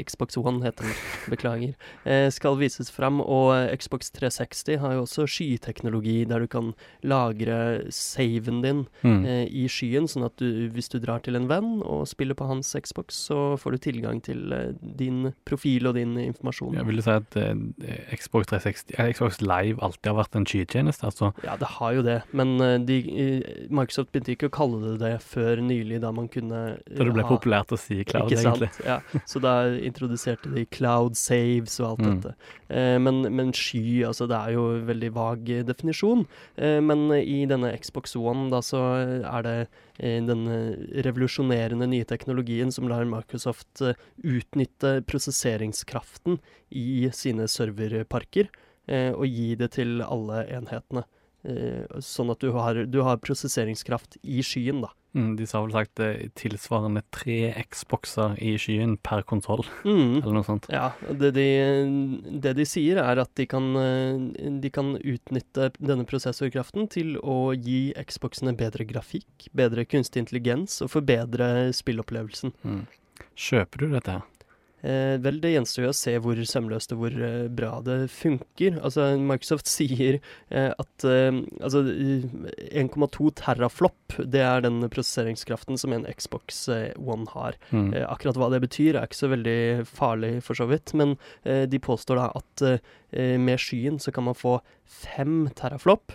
Xbox- 0.06 0.38
One 0.40 0.62
heter 0.64 0.84
den, 0.86 0.94
beklager. 1.28 1.74
eh, 2.04 2.28
Skal 2.30 2.56
vises 2.60 2.90
fram. 2.90 3.20
Og 3.20 3.52
Xbox 3.76 4.10
360 4.14 4.78
har 4.80 4.94
jo 4.96 5.02
også 5.06 5.26
skyteknologi 5.40 6.26
der 6.28 6.40
du 6.44 6.46
kan 6.52 6.72
lagre 7.02 7.86
saven 7.90 8.60
din 8.62 8.86
Mm. 9.04 9.24
eh, 9.26 9.46
i 9.48 9.66
skyen, 9.68 10.06
sånn 10.08 10.24
at 10.26 10.36
du, 10.36 10.68
hvis 10.70 10.88
du 10.92 10.98
drar 11.00 11.20
til 11.22 11.36
en 11.36 11.46
venn 11.48 11.80
og 11.82 12.06
spiller 12.08 12.34
på 12.34 12.46
hans 12.46 12.74
Xbox, 12.76 13.14
så 13.28 13.56
får 13.58 13.72
du 13.72 13.78
tilgang 13.78 14.20
til 14.22 14.52
eh, 14.52 14.72
din 14.80 15.32
profil 15.48 15.86
og 15.88 15.94
din 15.96 16.16
informasjon. 16.18 16.74
Jeg 16.76 16.86
vil 16.86 17.02
si 17.02 17.10
at 17.10 17.36
eh, 17.36 18.14
Xbox 18.16 18.46
360, 18.52 18.94
eh, 18.98 19.12
Xbox 19.14 19.40
Live 19.40 19.80
alltid 19.80 20.10
har 20.12 20.18
vært 20.20 20.36
en 20.36 20.46
skytjeneste. 20.46 21.06
Altså, 21.08 21.32
Ja, 21.44 21.56
det 21.56 21.68
har 21.78 21.92
jo 21.96 22.02
det, 22.02 22.18
men 22.32 22.60
eh, 22.60 22.78
de, 22.78 22.98
Microsoft 23.70 24.12
begynte 24.12 24.34
ikke 24.36 24.50
å 24.50 24.54
kalle 24.60 24.80
det 24.84 24.98
det 25.00 25.14
før 25.24 25.60
nylig, 25.64 26.00
da 26.04 26.12
man 26.12 26.28
kunne 26.28 26.60
eh, 26.76 26.96
da 26.98 27.04
det 27.04 27.14
ble 27.16 27.24
ha- 27.24 27.32
populært 27.32 27.72
å 27.72 27.78
si 27.80 28.02
cloud, 28.04 28.30
egentlig. 28.32 28.70
Ja. 28.84 29.00
Så 29.26 29.40
da 29.40 29.64
introduserte 29.72 30.52
de 30.54 30.66
cloud 30.66 31.16
saves 31.16 31.78
og 31.80 31.90
alt 31.90 32.00
Mm. 32.00 32.20
dette. 32.20 32.34
Eh, 32.70 32.98
men, 32.98 33.22
men 33.34 33.52
sky, 33.52 34.02
altså 34.08 34.26
det 34.30 34.36
er 34.36 34.52
jo 34.54 34.64
veldig 34.86 35.00
veldig 35.00 35.12
vag 35.30 35.50
eh. 35.70 36.26
Eh, 36.56 36.80
men 36.84 37.08
i 37.16 37.44
denne 37.50 37.72
Xbox 37.80 38.16
One 38.18 38.48
da 38.52 38.62
så 38.64 38.82
er 39.20 39.46
det 39.46 39.56
den 40.00 40.28
denne 40.28 40.58
revolusjonerende 41.04 41.88
nye 41.90 42.06
teknologien 42.08 42.72
som 42.72 42.88
lar 42.90 43.08
Microsoft 43.08 43.82
eh, 43.84 43.98
utnytte 44.22 45.00
prosesseringskraften 45.08 46.40
i 46.70 47.10
sine 47.14 47.48
serverparker 47.50 48.50
eh, 48.88 49.12
og 49.12 49.26
gi 49.26 49.54
det 49.60 49.72
til 49.78 50.00
alle 50.06 50.44
enhetene. 50.50 51.06
Eh, 51.44 51.86
sånn 52.04 52.30
at 52.34 52.40
du 52.44 52.50
har, 52.52 52.84
du 52.84 52.98
har 53.06 53.16
prosesseringskraft 53.22 54.18
i 54.22 54.42
skyen, 54.44 54.82
da. 54.84 54.90
Mm, 55.16 55.32
de 55.38 55.46
sa 55.48 55.58
vel 55.64 55.72
sagt 55.74 55.98
eh, 56.04 56.28
tilsvarende 56.38 57.00
tre 57.10 57.48
Xboxer 57.72 58.36
i 58.38 58.52
skyen 58.60 58.92
per 59.02 59.24
konsoll, 59.26 59.64
Mm. 59.88 60.20
eller 60.20 60.36
noe 60.36 60.46
sånt. 60.46 60.68
Ja, 60.70 60.92
det 61.10 61.32
de, 61.34 61.46
det 62.44 62.52
de 62.60 62.66
sier 62.68 63.00
er 63.02 63.18
at 63.24 63.32
de 63.40 63.46
kan, 63.50 63.70
eh, 63.80 64.20
de 64.62 64.70
kan 64.70 64.92
utnytte 65.00 65.72
denne 65.80 66.04
prosessorkraften 66.06 66.86
til 66.92 67.16
å 67.24 67.50
gi 67.56 67.90
Xboxene 68.06 68.54
bedre 68.54 68.84
grafikk, 68.86 69.48
bedre 69.56 69.86
kunstig 69.88 70.22
intelligens 70.26 70.78
og 70.84 70.92
forbedre 70.94 71.70
spillopplevelsen. 71.74 72.52
Mm. 72.62 72.84
Kjøper 73.34 73.82
du 73.82 73.88
dette 73.96 74.18
her? 74.20 74.28
Eh, 74.82 75.16
vel, 75.20 75.40
det 75.42 75.52
gjenstår 75.52 75.84
jo 75.84 75.90
å 75.92 75.96
se 75.96 76.14
hvor 76.22 76.38
sømløst 76.48 76.94
og 76.94 77.02
hvor 77.02 77.16
eh, 77.26 77.48
bra 77.52 77.72
det 77.84 77.98
funker. 78.12 78.78
Altså, 78.80 79.10
Microsoft 79.20 79.68
sier 79.76 80.20
eh, 80.48 80.70
at 80.70 81.06
altså, 81.06 81.84
eh, 81.90 82.24
1,2 82.80 83.32
teraflop, 83.40 84.16
det 84.20 84.42
er 84.44 84.64
den 84.64 84.80
prosesseringskraften 84.88 85.80
som 85.80 85.94
en 85.96 86.08
Xbox 86.16 86.64
One 86.98 87.28
har. 87.34 87.58
Mm. 87.70 87.92
Akkurat 88.06 88.38
hva 88.40 88.50
det 88.52 88.62
betyr 88.64 88.96
er 88.96 89.06
ikke 89.06 89.20
så 89.20 89.30
veldig 89.32 89.60
farlig 89.88 90.32
for 90.46 90.58
så 90.58 90.66
vidt, 90.70 90.92
men 90.98 91.14
de 91.44 91.78
påstår 91.82 92.18
da 92.18 92.26
at 92.36 92.64
med 93.40 93.62
skyen 93.62 94.00
så 94.02 94.12
kan 94.14 94.26
man 94.26 94.38
få 94.38 94.58
fem 94.90 95.44
teraflop, 95.56 96.14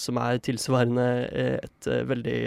som 0.00 0.16
er 0.22 0.38
tilsvarende 0.40 1.28
eh, 1.32 1.58
et, 1.62 1.86
eh, 1.90 2.04
veldig, 2.08 2.38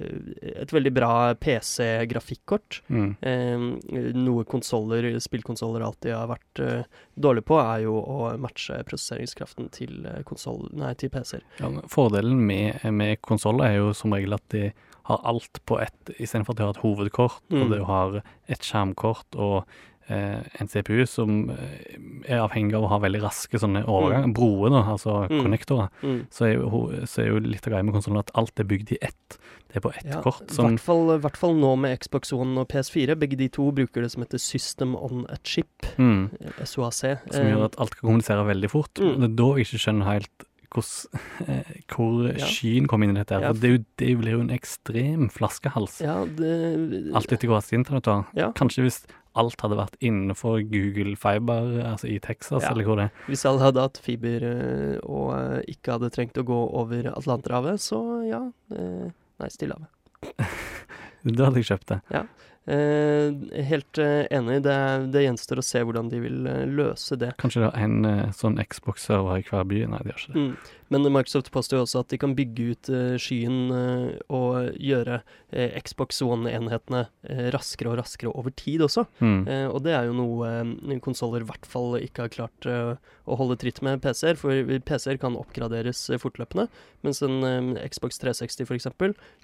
eh, 0.00 0.58
et 0.62 0.72
veldig 0.72 0.92
bra 0.96 1.34
PC-grafikkort. 1.34 2.80
Mm. 2.88 3.16
Eh, 3.20 4.12
noe 4.16 4.44
konsoller, 4.48 5.18
spillkonsoller 5.20 5.84
alltid 5.84 6.14
har 6.14 6.28
vært 6.30 6.62
eh, 6.64 6.82
dårlige 7.18 7.44
på, 7.50 7.58
er 7.60 7.84
jo 7.84 7.98
å 8.00 8.36
matche 8.40 8.80
prosesseringskraften 8.88 9.70
til, 9.74 10.06
eh, 10.06 10.94
til 10.98 11.10
PC-er. 11.10 11.42
Ja, 11.60 11.72
fordelen 11.88 12.46
med, 12.46 12.80
med 12.92 13.20
konsoller 13.22 13.68
er 13.68 13.76
jo 13.82 13.92
som 13.96 14.12
regel 14.16 14.34
at 14.34 14.46
de 14.54 14.70
har 15.08 15.20
alt 15.24 15.60
på 15.64 15.78
ett, 15.80 16.10
istedenfor 16.20 16.52
at 16.52 16.56
de 16.58 16.62
har 16.66 16.74
et 16.76 16.82
hovedkort, 16.84 17.38
Mm. 17.48 17.62
og 17.62 17.70
du 17.72 17.84
har 17.84 18.22
et 18.48 18.60
skjermkort 18.60 19.36
og 19.36 19.64
eh, 19.64 19.97
en 20.08 20.68
CPU 20.68 21.04
som 21.06 21.50
eh, 21.50 21.98
er 22.28 22.40
avhengig 22.40 22.74
av 22.74 22.84
å 22.86 22.88
ha 22.88 22.98
veldig 22.98 23.20
raske 23.22 23.58
sånne 23.60 23.82
overganger, 23.84 24.32
broer, 24.34 24.70
da, 24.70 24.82
altså 24.94 25.28
Mm. 25.28 25.42
konnektorer. 25.44 25.88
Mm. 26.02 26.20
Så 26.32 26.46
er 26.46 26.54
jo, 26.54 26.82
så 27.04 27.22
er 27.22 27.28
jo 27.28 27.38
litt 27.44 27.66
av 27.66 27.72
greia 27.74 27.84
med 27.84 27.94
konsollen 27.94 28.18
at 28.22 28.30
alt 28.34 28.58
er 28.60 28.64
bygd 28.64 28.92
i 28.92 28.98
ett. 29.02 29.38
Det 29.68 29.76
er 29.76 29.80
på 29.84 29.92
ett 29.94 30.06
Ja, 30.08 30.22
kort. 30.24 30.42
I 30.48 30.54
Som, 30.54 30.70
hvert 30.76 30.80
fall, 30.80 31.18
hvert 31.20 31.36
fall 31.36 31.54
nå 31.60 31.74
med 31.78 31.98
Xbox 32.00 32.32
One 32.32 32.56
og 32.62 32.68
PS4. 32.68 33.14
Begge 33.20 33.36
de 33.36 33.48
to 33.52 33.70
bruker 33.70 34.00
det 34.02 34.10
som 34.12 34.22
heter 34.24 34.38
System 34.40 34.94
on 34.96 35.26
a 35.28 35.36
Chip, 35.44 35.68
mm, 35.98 36.30
eh, 36.40 36.64
SOAC. 36.64 37.18
som 37.30 37.44
gjør 37.44 37.64
at 37.66 37.76
alt 37.78 37.94
kan 37.96 38.08
kommunisere 38.08 38.46
veldig 38.48 38.70
fort. 38.70 38.94
Mm. 38.96 39.20
Det 39.20 39.24
er 39.30 39.36
da 39.36 39.48
jeg 39.58 39.66
ikke 39.66 39.82
skjønner 39.84 40.04
helt 40.14 40.44
hvordan, 40.68 41.20
eh, 41.48 41.72
hvor 41.88 42.38
Ja. 42.38 42.44
skyen 42.46 42.86
kom 42.88 43.02
inn 43.02 43.10
i 43.16 43.20
dette. 43.24 43.40
Ja. 43.40 43.52
Det, 43.52 43.84
det 43.96 44.18
blir 44.18 44.32
jo 44.36 44.40
en 44.40 44.50
ekstrem 44.50 45.30
flaskehals. 45.32 46.00
Ja, 46.00 46.24
det 46.24 47.12
Alt 47.14 47.32
etter 47.32 47.48
hvor 47.48 47.56
raskt 47.60 47.72
internett 47.72 48.06
var. 48.06 48.26
Ja. 48.36 48.50
Kanskje 48.52 48.84
hvis 48.84 49.06
alt 49.38 49.60
hadde 49.64 49.78
vært 49.78 49.96
innenfor 50.04 50.60
Google 50.70 51.14
Fiber, 51.20 51.68
altså 51.92 52.10
i 52.10 52.18
Texas, 52.24 52.62
Ja. 52.64 52.72
eller 52.74 52.84
hvor 52.88 52.98
det 53.00 53.06
er. 53.08 53.22
Hvis 53.30 53.44
alle 53.48 53.62
hadde 53.64 53.84
hatt 53.86 54.00
fiber 54.04 54.44
eh, 54.50 54.96
og 55.06 55.30
eh, 55.38 55.62
ikke 55.74 55.96
hadde 55.96 56.10
trengt 56.14 56.38
å 56.40 56.44
gå 56.48 56.58
over 56.82 57.10
Atlanterhavet, 57.14 57.80
så 57.82 58.02
ja. 58.28 58.42
eh, 58.74 59.08
Nei, 59.38 59.50
Stillehavet. 59.54 59.88
Da 61.28 61.48
hadde 61.48 61.58
jeg 61.60 61.66
kjøpt 61.68 61.90
det. 61.90 61.96
Eh, 62.14 62.26
helt 62.68 63.98
eh, 63.98 64.26
enig. 64.34 64.62
Det, 64.66 64.76
det 65.14 65.24
gjenstår 65.24 65.62
å 65.62 65.64
se 65.64 65.80
hvordan 65.84 66.10
de 66.12 66.20
vil 66.20 66.48
eh, 66.50 66.64
løse 66.68 67.16
det. 67.20 67.32
Kanskje 67.40 67.64
det 67.64 67.70
er 67.70 67.86
en 67.86 68.08
eh, 68.08 68.24
sånn 68.36 68.60
Xbox-server 68.60 69.40
i 69.40 69.46
hver 69.46 69.64
by? 69.68 69.84
Nei, 69.94 70.02
de 70.04 70.12
har 70.12 70.20
ikke 70.20 70.34
det. 70.34 70.44
Mm. 70.48 70.74
Men 70.88 71.04
Microsoft 71.12 71.50
påstår 71.52 71.78
jo 71.78 71.84
også 71.84 72.00
at 72.00 72.12
de 72.12 72.18
kan 72.20 72.34
bygge 72.36 72.68
ut 72.72 72.90
eh, 72.92 73.16
skyen 73.20 73.58
eh, 73.76 74.14
og 74.32 74.78
gjøre 74.80 75.20
eh, 75.52 75.76
Xbox 75.84 76.22
One-enhetene 76.24 77.04
eh, 77.28 77.48
raskere 77.52 77.92
og 77.92 77.98
raskere 78.00 78.32
over 78.32 78.54
tid 78.56 78.84
også. 78.86 79.04
Mm. 79.20 79.42
Eh, 79.44 79.66
og 79.68 79.82
det 79.84 79.92
er 79.96 80.08
jo 80.08 80.16
noe 80.16 80.48
eh, 80.48 81.00
konsoller 81.04 81.44
i 81.44 81.48
hvert 81.48 81.68
fall 81.68 81.98
ikke 82.00 82.24
har 82.24 82.32
klart 82.32 82.68
eh, 82.68 82.94
å 83.28 83.36
holde 83.36 83.58
tritt 83.60 83.82
med 83.84 84.00
PC-er. 84.04 84.40
For 84.40 84.80
PC-er 84.88 85.20
kan 85.20 85.36
oppgraderes 85.36 86.06
eh, 86.08 86.20
fortløpende, 86.20 86.68
mens 87.04 87.20
en 87.24 87.44
eh, 87.44 87.84
Xbox 87.92 88.20
360 88.24 88.68
f.eks. 88.68 88.88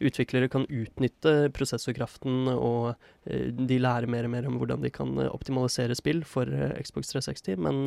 utviklere 0.01 0.49
kan 0.53 0.65
utnytte 0.71 1.37
prosessorkraften, 1.57 2.49
og 2.57 2.95
eh, 2.95 3.13
de 3.25 3.79
lærer 3.81 4.05
mer 4.11 4.27
og 4.29 4.31
mer 4.35 4.47
om 4.51 4.59
hvordan 4.61 4.83
de 4.85 4.91
kan 4.93 5.15
eh, 5.23 5.31
optimalisere 5.33 5.95
spill 5.97 6.21
for 6.29 6.45
eh, 6.45 6.75
Xbox 6.85 7.09
360. 7.15 7.57
Men, 7.65 7.79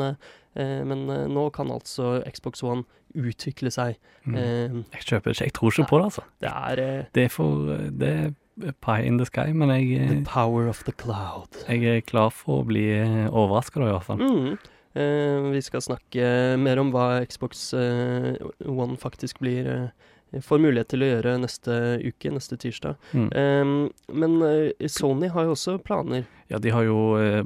eh, 0.57 0.81
men 0.87 1.03
eh, 1.13 1.27
nå 1.29 1.43
kan 1.53 1.69
altså 1.69 2.23
Xbox 2.33 2.63
One 2.65 2.83
utvikle 3.13 3.69
seg. 3.73 3.99
Mm. 4.25 4.35
Eh, 4.35 4.79
Jeg 4.97 5.05
kjøper 5.11 5.35
ikke. 5.35 5.43
Jeg 5.51 5.53
tror 5.59 5.71
ikke 5.75 5.89
på 5.91 5.99
det, 6.01 6.07
altså. 6.09 6.25
det 6.41 6.49
er 6.55 6.81
eh, 6.87 7.03
Det 7.13 7.23
er 7.27 7.29
for 7.35 7.75
Det 8.01 8.11
er 8.17 8.73
pie 8.81 9.05
in 9.05 9.19
the 9.21 9.25
sky, 9.29 9.51
men 9.53 9.69
jeg, 9.69 10.07
the 10.09 10.17
eh, 10.17 10.25
power 10.25 10.67
of 10.71 10.81
the 10.87 10.91
cloud. 10.97 11.61
jeg 11.69 11.85
er 11.85 12.01
klar 12.01 12.31
for 12.33 12.63
å 12.63 12.65
bli 12.65 12.87
overraska, 13.29 13.77
da, 13.83 13.91
i 13.91 13.93
hvert 13.93 14.07
fall. 14.09 14.23
Mm. 14.25 14.57
Eh, 14.97 15.51
vi 15.53 15.61
skal 15.61 15.83
snakke 15.85 16.57
mer 16.57 16.79
om 16.81 16.89
hva 16.89 17.19
Xbox 17.29 17.67
eh, 17.77 18.33
One 18.65 18.97
faktisk 18.97 19.37
blir 19.43 19.67
eh, 19.69 20.07
får 20.43 20.59
mulighet 20.59 20.87
til 20.91 21.03
å 21.05 21.09
gjøre 21.11 21.37
neste 21.41 21.77
uke, 22.03 22.31
neste 22.35 22.57
tirsdag. 22.59 22.95
Mm. 23.13 23.27
Eh, 23.31 24.13
men 24.13 24.37
eh, 24.43 24.87
Sony 24.87 25.29
har 25.33 25.43
jo 25.47 25.55
også 25.55 25.77
planer. 25.83 26.25
Ja, 26.51 26.59
de 26.59 26.69
har 26.75 26.83
jo 26.87 26.99
eh, 27.19 27.43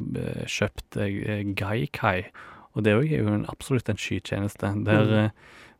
kjøpt 0.50 0.98
eh, 1.02 1.42
Gaikai, 1.58 2.26
og 2.76 2.84
det 2.86 2.94
er 2.94 3.02
jo 3.04 3.28
en, 3.28 3.46
absolutt 3.52 3.90
en 3.90 3.98
skytjeneste. 4.02 4.76
Der, 4.86 5.04
Mm. 5.06 5.18
eh, 5.26 5.30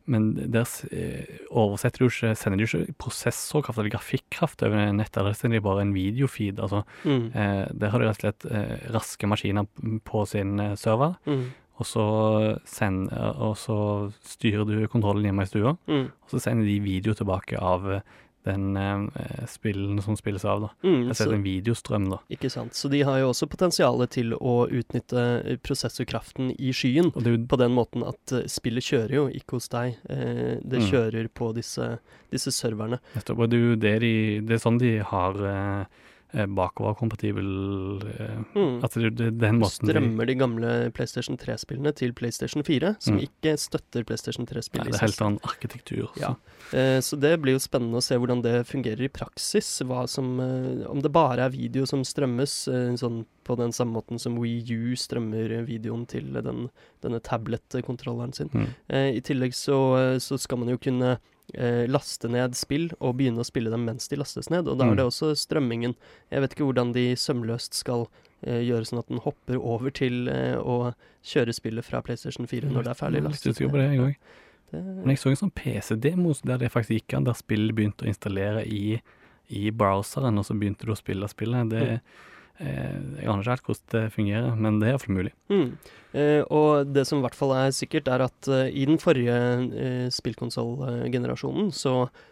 men 0.04 0.24
der 0.50 0.66
eh, 0.90 1.38
oversetter 1.54 2.02
jo 2.02 2.08
ikke, 2.10 2.32
sender 2.36 2.58
de 2.58 2.64
jo 2.66 2.80
ikke 2.82 2.94
prosessorkraft 2.98 3.78
eller 3.78 3.92
grafikkraft 3.94 4.62
over 4.66 4.90
nettet, 4.92 5.22
det 5.42 5.50
de 5.54 5.60
bare 5.62 5.82
en 5.84 5.92
videofeed. 5.94 6.58
Altså, 6.58 6.82
Mm. 7.04 7.30
eh, 7.34 7.68
der 7.72 7.88
har 7.90 7.98
de 8.02 8.08
rett 8.08 8.18
og 8.18 8.24
slett 8.26 8.46
eh, 8.50 8.90
raske 8.92 9.26
maskiner 9.30 9.66
på 10.04 10.26
sin 10.26 10.58
eh, 10.60 10.74
server, 10.74 11.14
Mm. 11.26 11.52
Og 11.80 11.86
så, 11.88 12.06
send, 12.68 13.08
og 13.12 13.56
så 13.56 14.12
styrer 14.24 14.66
du 14.68 14.86
kontrollen 14.92 15.24
hjemme 15.24 15.42
i 15.46 15.50
stua, 15.50 15.76
Mm. 15.88 16.10
og 16.12 16.28
så 16.30 16.40
sender 16.40 16.64
de 16.68 16.78
video 16.80 17.14
tilbake 17.14 17.58
av 17.60 18.02
den 18.44 18.76
eh, 18.76 19.44
spillen 19.46 20.00
som 20.02 20.16
spilles 20.18 20.42
av, 20.44 20.60
da. 20.64 20.68
Mm. 20.82 21.04
Jeg 21.12 21.14
ser 21.16 21.32
en 21.32 21.44
videostrøm, 21.44 22.08
da. 22.10 22.18
ikke 22.28 22.50
sant. 22.50 22.74
Så 22.74 22.90
de 22.90 23.02
har 23.06 23.20
jo 23.20 23.28
også 23.30 23.46
potensialet 23.46 24.10
til 24.10 24.32
å 24.34 24.66
utnytte 24.66 25.22
eh, 25.46 25.56
prosessorkraften 25.62 26.50
i 26.58 26.72
skyen. 26.74 27.12
Det 27.22 27.36
På 27.48 27.56
den 27.60 27.70
måten 27.76 28.02
at 28.02 28.32
eh, 28.34 28.48
spillet 28.50 28.82
kjører 28.82 29.14
jo 29.14 29.28
ikke 29.30 29.60
hos 29.60 29.68
deg. 29.70 29.94
Eh, 30.10 30.58
det 30.58 30.80
Mm. 30.82 30.88
kjører 30.90 31.28
på 31.30 31.52
disse, 31.54 31.98
disse 32.32 32.50
serverne. 32.50 32.98
Nettopp. 33.14 33.38
Og 33.38 33.50
det 33.50 33.58
er 33.60 33.68
jo 33.70 33.76
det 33.76 34.00
de 34.00 34.40
Det 34.40 34.54
er 34.58 34.64
sånn 34.66 34.78
de 34.82 34.98
har 34.98 35.34
eh, 35.46 35.84
bakoverkompatibel 36.32 38.02
eh, 38.18 38.38
Mm. 38.54 38.84
At 38.84 38.92
det 38.94 39.14
det 39.16 39.38
den 39.38 39.58
måten 39.60 39.88
strømmer 39.88 40.26
de 40.26 40.34
gamle 40.34 40.90
PlayStation 40.92 41.36
3-spillene 41.38 41.92
til 41.94 42.12
PlayStation 42.12 42.62
4, 42.62 42.96
som 43.00 43.16
Mm. 43.16 43.22
ikke 43.28 43.56
støtter 43.58 44.04
PlayStation 44.04 44.46
3-spill. 44.46 44.84
ja, 44.84 44.90
Det 44.90 44.94
er 44.94 45.06
helt 45.06 45.20
annen 45.22 45.40
arkitektur. 45.42 46.08
så- 46.14 46.20
Ja. 46.20 46.34
Eh, 46.72 47.00
Så 47.00 47.18
det 47.20 47.40
blir 47.42 47.52
jo 47.52 47.58
spennende 47.58 47.96
å 47.96 48.02
se 48.02 48.16
hvordan 48.16 48.42
det 48.42 48.66
fungerer 48.66 49.00
i 49.04 49.08
praksis. 49.08 49.82
Hva 49.84 50.08
som, 50.08 50.38
eh, 50.40 50.86
om 50.88 51.00
det 51.00 51.12
bare 51.12 51.40
er 51.40 51.50
video 51.50 51.84
som 51.86 52.02
strømmes, 52.02 52.68
eh, 52.68 52.94
sånn 52.96 53.24
på 53.44 53.56
den 53.56 53.70
samme 53.72 53.92
måten 53.94 54.18
som 54.20 54.36
Wii 54.38 54.70
U 54.70 54.94
strømmer 54.94 55.66
videoen 55.66 56.06
til 56.06 56.32
den, 56.32 56.70
denne 57.02 57.20
tablet-kontrolleren 57.20 58.34
sin. 58.34 58.48
Mm. 58.48 58.68
Eh, 58.90 59.16
I 59.16 59.20
tillegg 59.20 59.52
så, 59.52 60.16
så 60.20 60.38
skal 60.38 60.58
man 60.58 60.68
jo 60.68 60.78
kunne 60.78 61.12
eh, 61.12 61.18
laste 61.86 62.28
ned 62.30 62.54
spill 62.56 62.90
og 63.00 63.16
begynne 63.18 63.42
å 63.42 63.44
spille 63.44 63.68
dem 63.70 63.84
mens 63.84 64.08
de 64.08 64.16
lastes 64.16 64.48
ned, 64.50 64.68
og 64.68 64.78
da 64.78 64.84
Mm. 64.86 64.92
er 64.92 64.96
det 64.96 65.04
også 65.06 65.32
strømmingen. 65.36 65.94
Jeg 66.30 66.40
vet 66.40 66.54
ikke 66.54 66.64
hvordan 66.72 66.92
de 66.94 67.12
sømløst 67.14 67.74
skal 67.74 68.06
eh, 68.42 68.62
gjøre 68.62 68.86
sånn 68.88 68.98
at 68.98 69.08
den 69.08 69.18
hopper 69.20 69.56
over 69.60 69.90
til 69.90 70.28
eh, 70.28 70.56
å 70.56 70.94
kjøre 71.22 71.52
spillet 71.54 71.84
fra 71.84 72.00
PlayStation 72.02 72.46
4 72.46 72.70
når 72.72 72.82
det 72.84 72.90
er 72.90 72.94
ferdig 72.98 73.18
er 73.20 73.28
lastet 73.28 73.60
ned. 73.60 73.70
på 73.70 73.76
det, 73.76 73.90
en 73.90 73.98
gang. 74.00 74.16
Men 74.72 75.08
jeg 75.12 75.18
så 75.18 75.28
en 75.30 75.36
sånn 75.36 75.52
PC-demo 75.54 76.32
der 76.44 76.58
det 76.58 76.70
faktisk 76.72 76.96
gikk 77.06 77.14
an, 77.18 77.24
der 77.24 77.34
spillet 77.36 77.74
begynte 77.76 78.06
å 78.06 78.08
installere 78.08 78.64
i, 78.66 79.00
i 79.50 79.70
browseren, 79.70 80.38
og 80.38 80.44
så 80.48 80.54
begynte 80.58 80.86
du 80.88 80.92
å 80.92 80.96
spille 80.96 81.28
spillet. 81.28 81.68
Det, 81.68 81.82
eh, 81.82 81.98
jeg 82.62 83.28
aner 83.28 83.42
ikke 83.42 83.54
helt 83.54 83.68
hvordan 83.68 83.90
det 83.94 84.04
fungerer, 84.14 84.54
men 84.56 84.78
det 84.80 84.88
er 84.88 84.94
iallfall 84.94 85.16
mulig. 85.18 85.32
Mm. 85.52 85.68
Eh, 86.12 86.42
og 86.52 86.92
det 86.92 87.06
som 87.08 87.20
i 87.20 87.24
hvert 87.24 87.38
fall 87.38 87.54
er 87.56 87.72
sikkert, 87.74 88.10
er 88.12 88.26
at 88.26 88.50
eh, 88.52 88.68
i 88.68 88.84
den 88.88 89.00
forrige 89.00 89.38
eh, 89.72 90.08
spillkonsollgenerasjonen 90.12 91.72
så, 91.74 91.94
eh, 92.04 92.31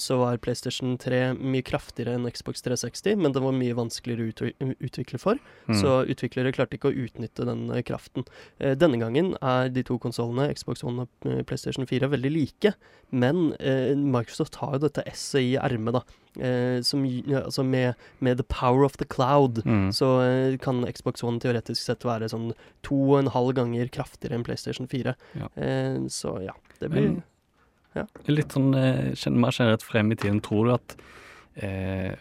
så 0.00 0.16
var 0.16 0.38
PlayStation 0.40 0.94
3 0.96 1.34
mye 1.36 1.62
kraftigere 1.66 2.14
enn 2.16 2.24
Xbox 2.32 2.62
360, 2.64 3.16
men 3.20 3.34
den 3.36 3.44
var 3.44 3.52
mye 3.52 3.74
vanskeligere 3.76 4.24
å 4.24 4.32
utvi- 4.32 4.76
utvikle 4.80 5.20
for. 5.20 5.40
Mm. 5.68 5.76
Så 5.80 5.96
utviklere 6.08 6.54
klarte 6.56 6.78
ikke 6.78 6.88
å 6.88 6.96
utnytte 7.04 7.44
den 7.48 7.66
eh, 7.70 7.82
kraften. 7.84 8.24
Eh, 8.58 8.72
denne 8.80 8.96
gangen 9.02 9.34
er 9.42 9.68
de 9.68 9.82
to 9.84 9.98
konsollene, 10.00 10.48
Xbox 10.56 10.84
One 10.88 11.04
og 11.04 11.28
eh, 11.28 11.42
PlayStation 11.44 11.84
4, 11.86 12.08
veldig 12.14 12.32
like. 12.32 12.72
Men 13.12 13.52
eh, 13.60 13.92
Microsoft 13.98 14.56
har 14.62 14.78
jo 14.78 14.86
dette 14.86 15.04
S-et 15.12 15.42
i 15.42 15.56
ermet, 15.60 15.98
da. 15.98 16.02
Eh, 16.40 16.78
som, 16.80 17.02
altså 17.36 17.60
med, 17.62 17.92
med 18.24 18.38
the 18.40 18.46
power 18.48 18.86
of 18.86 18.96
the 18.96 19.04
cloud. 19.04 19.60
Mm. 19.68 19.90
Så 19.92 20.08
eh, 20.24 20.56
kan 20.64 20.80
Xbox 20.88 21.20
One 21.22 21.42
teoretisk 21.44 21.82
sett 21.82 22.06
være 22.08 22.30
sånn 22.32 22.54
to 22.88 22.96
og 23.10 23.18
en 23.20 23.32
halv 23.34 23.52
ganger 23.60 23.92
kraftigere 23.92 24.38
enn 24.40 24.46
PlayStation 24.48 24.88
4. 24.88 25.12
Ja. 25.42 25.50
Eh, 25.60 25.98
så 26.08 26.38
ja, 26.46 26.56
det 26.80 26.88
blir 26.94 27.10
Men- 27.94 28.08
Litt 28.36 28.48
sånn 28.54 28.74
eh, 28.74 29.30
mer 29.30 29.52
generelt 29.52 29.82
frem 29.82 30.12
i 30.12 30.16
tiden, 30.16 30.40
tror 30.40 30.64
du 30.68 30.72
at 30.74 30.96
eh, 31.56 32.14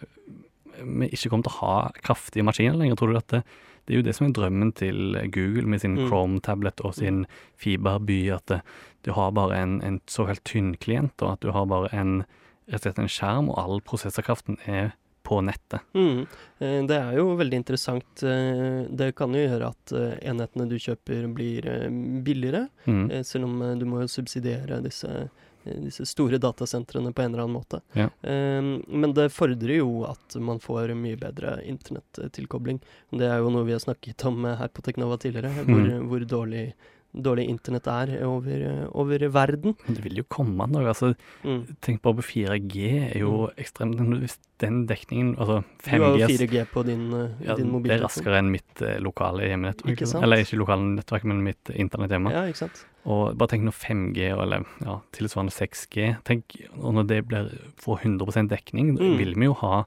vi 0.84 1.10
ikke 1.14 1.30
kommer 1.30 1.44
til 1.48 1.54
å 1.54 1.60
ha 1.62 1.92
kraftige 2.04 2.44
maskiner 2.48 2.78
lenger? 2.80 2.96
Tror 3.00 3.12
du 3.14 3.18
at 3.20 3.28
det, 3.36 3.44
det 3.86 3.94
er 3.96 4.00
jo 4.02 4.06
det 4.08 4.16
som 4.18 4.28
er 4.28 4.34
drømmen 4.38 4.74
til 4.78 5.18
Google 5.34 5.68
med 5.68 5.82
sin 5.82 5.96
Mm. 5.98 6.08
Chrome-tablet 6.10 6.82
og 6.86 6.94
sin 6.96 7.26
fiberby, 7.58 8.30
at 8.34 8.46
det, 8.48 8.62
du 9.04 9.12
har 9.14 9.32
bare 9.32 9.58
en, 9.62 9.82
en 9.82 10.00
såkalt 10.08 10.44
tynnklient, 10.46 11.14
og 11.22 11.34
at 11.34 11.40
du 11.42 11.52
har 11.52 11.66
bare 11.66 11.90
en, 11.94 12.24
rett 12.70 12.82
og 12.86 12.92
slett 12.94 13.00
en 13.00 13.10
skjerm, 13.12 13.50
og 13.50 13.58
all 13.60 13.82
prosessorkraften 13.82 14.58
er 14.68 14.94
på 15.24 15.38
nettet. 15.46 15.82
Mm. 15.94 16.24
Eh, 16.60 16.82
Det 16.90 16.98
er 16.98 17.16
jo 17.18 17.36
veldig 17.38 17.54
interessant. 17.62 18.24
Eh, 18.24 18.88
Det 18.90 19.14
kan 19.16 19.34
jo 19.34 19.44
gjøre 19.48 19.70
at 19.70 19.92
eh, 19.94 20.18
enhetene 20.32 20.68
du 20.70 20.78
kjøper 20.82 21.28
blir 21.34 21.66
eh, 21.70 21.90
billigere, 22.26 22.68
Mm. 22.88 23.12
eh, 23.12 23.22
selv 23.24 23.46
om 23.46 23.62
eh, 23.62 23.76
du 23.78 23.86
må 23.86 24.02
jo 24.02 24.08
subsidiere 24.10 24.82
disse, 24.84 25.06
eh, 25.10 25.28
disse 25.64 26.06
store 26.10 26.38
datasentrene 26.42 27.12
på 27.14 27.22
en 27.22 27.34
eller 27.34 27.44
annen 27.44 27.58
måte. 27.60 27.82
Ja. 27.94 28.08
Um, 28.26 28.84
Men 28.88 29.14
det 29.14 29.28
fordrer 29.32 29.78
jo 29.78 30.06
at 30.10 30.36
man 30.42 30.60
får 30.60 30.96
mye 30.98 31.18
bedre 31.22 31.60
internettilkobling. 31.66 32.80
Det 33.12 33.28
er 33.30 33.38
jo 33.44 33.52
noe 33.54 33.66
vi 33.68 33.76
har 33.76 33.84
snakket 33.84 34.26
om 34.26 34.46
eh, 34.46 34.56
her 34.58 34.68
på 34.74 34.82
Teknova 34.82 35.18
tidligere, 35.22 35.52
hvor, 35.66 35.82
Mm. 35.86 36.08
hvor 36.10 36.26
dårlig, 36.26 36.74
dårlig 37.14 37.48
internett 37.50 37.88
er 37.92 38.24
over, 38.26 38.62
eh, 38.64 38.88
over 38.96 39.20
verden. 39.30 39.76
Det 39.88 40.04
vil 40.04 40.22
jo 40.22 40.24
komme 40.30 40.64
en 40.64 40.72
dag. 40.72 40.86
altså 40.88 41.16
Mm. 41.44 41.76
Tenk 41.82 42.02
bare 42.02 42.16
på 42.16 42.24
4G 42.24 43.12
er 43.16 43.20
jo 43.20 43.50
ekstremt 43.58 43.98
Hvis 44.22 44.38
den 44.60 44.86
dekningen, 44.88 45.36
altså 45.38 45.64
Du 45.84 45.90
har 45.90 46.18
jo 46.18 46.28
4G 46.28 46.66
på 46.72 46.86
din, 46.86 47.12
eh, 47.14 47.30
ja, 47.46 47.56
din 47.56 47.72
Det 47.84 47.92
er 47.92 48.04
raskere 48.06 48.38
enn 48.40 48.52
mitt 48.52 48.82
eh, 48.82 49.00
lokale 49.00 49.48
hjemmenettverk. 49.50 49.92
Ikke 49.98 50.08
sant? 50.08 50.24
Eller 50.24 50.38
ikke 50.38 50.58
lokale 50.58 50.96
nettverk, 50.96 51.24
men 51.26 51.44
mitt 51.44 51.64
internett 51.74 52.12
hjemme. 52.12 52.32
Ja, 52.32 52.44
ikke 52.48 52.58
sant? 52.68 52.86
Og 53.06 53.36
bare 53.38 53.50
tenk 53.50 53.64
når 53.64 53.74
5G, 53.74 54.30
eller 54.32 54.66
ja, 54.86 55.00
tilsvarende 55.12 55.52
6G 55.52 56.18
Tenk 56.24 56.44
når 56.78 57.08
det 57.08 57.28
blir, 57.28 57.50
får 57.82 58.02
100 58.06 58.48
dekning, 58.48 58.98
Mm. 58.98 59.18
vil 59.18 59.34
vi 59.34 59.46
jo 59.46 59.54
ha 59.54 59.86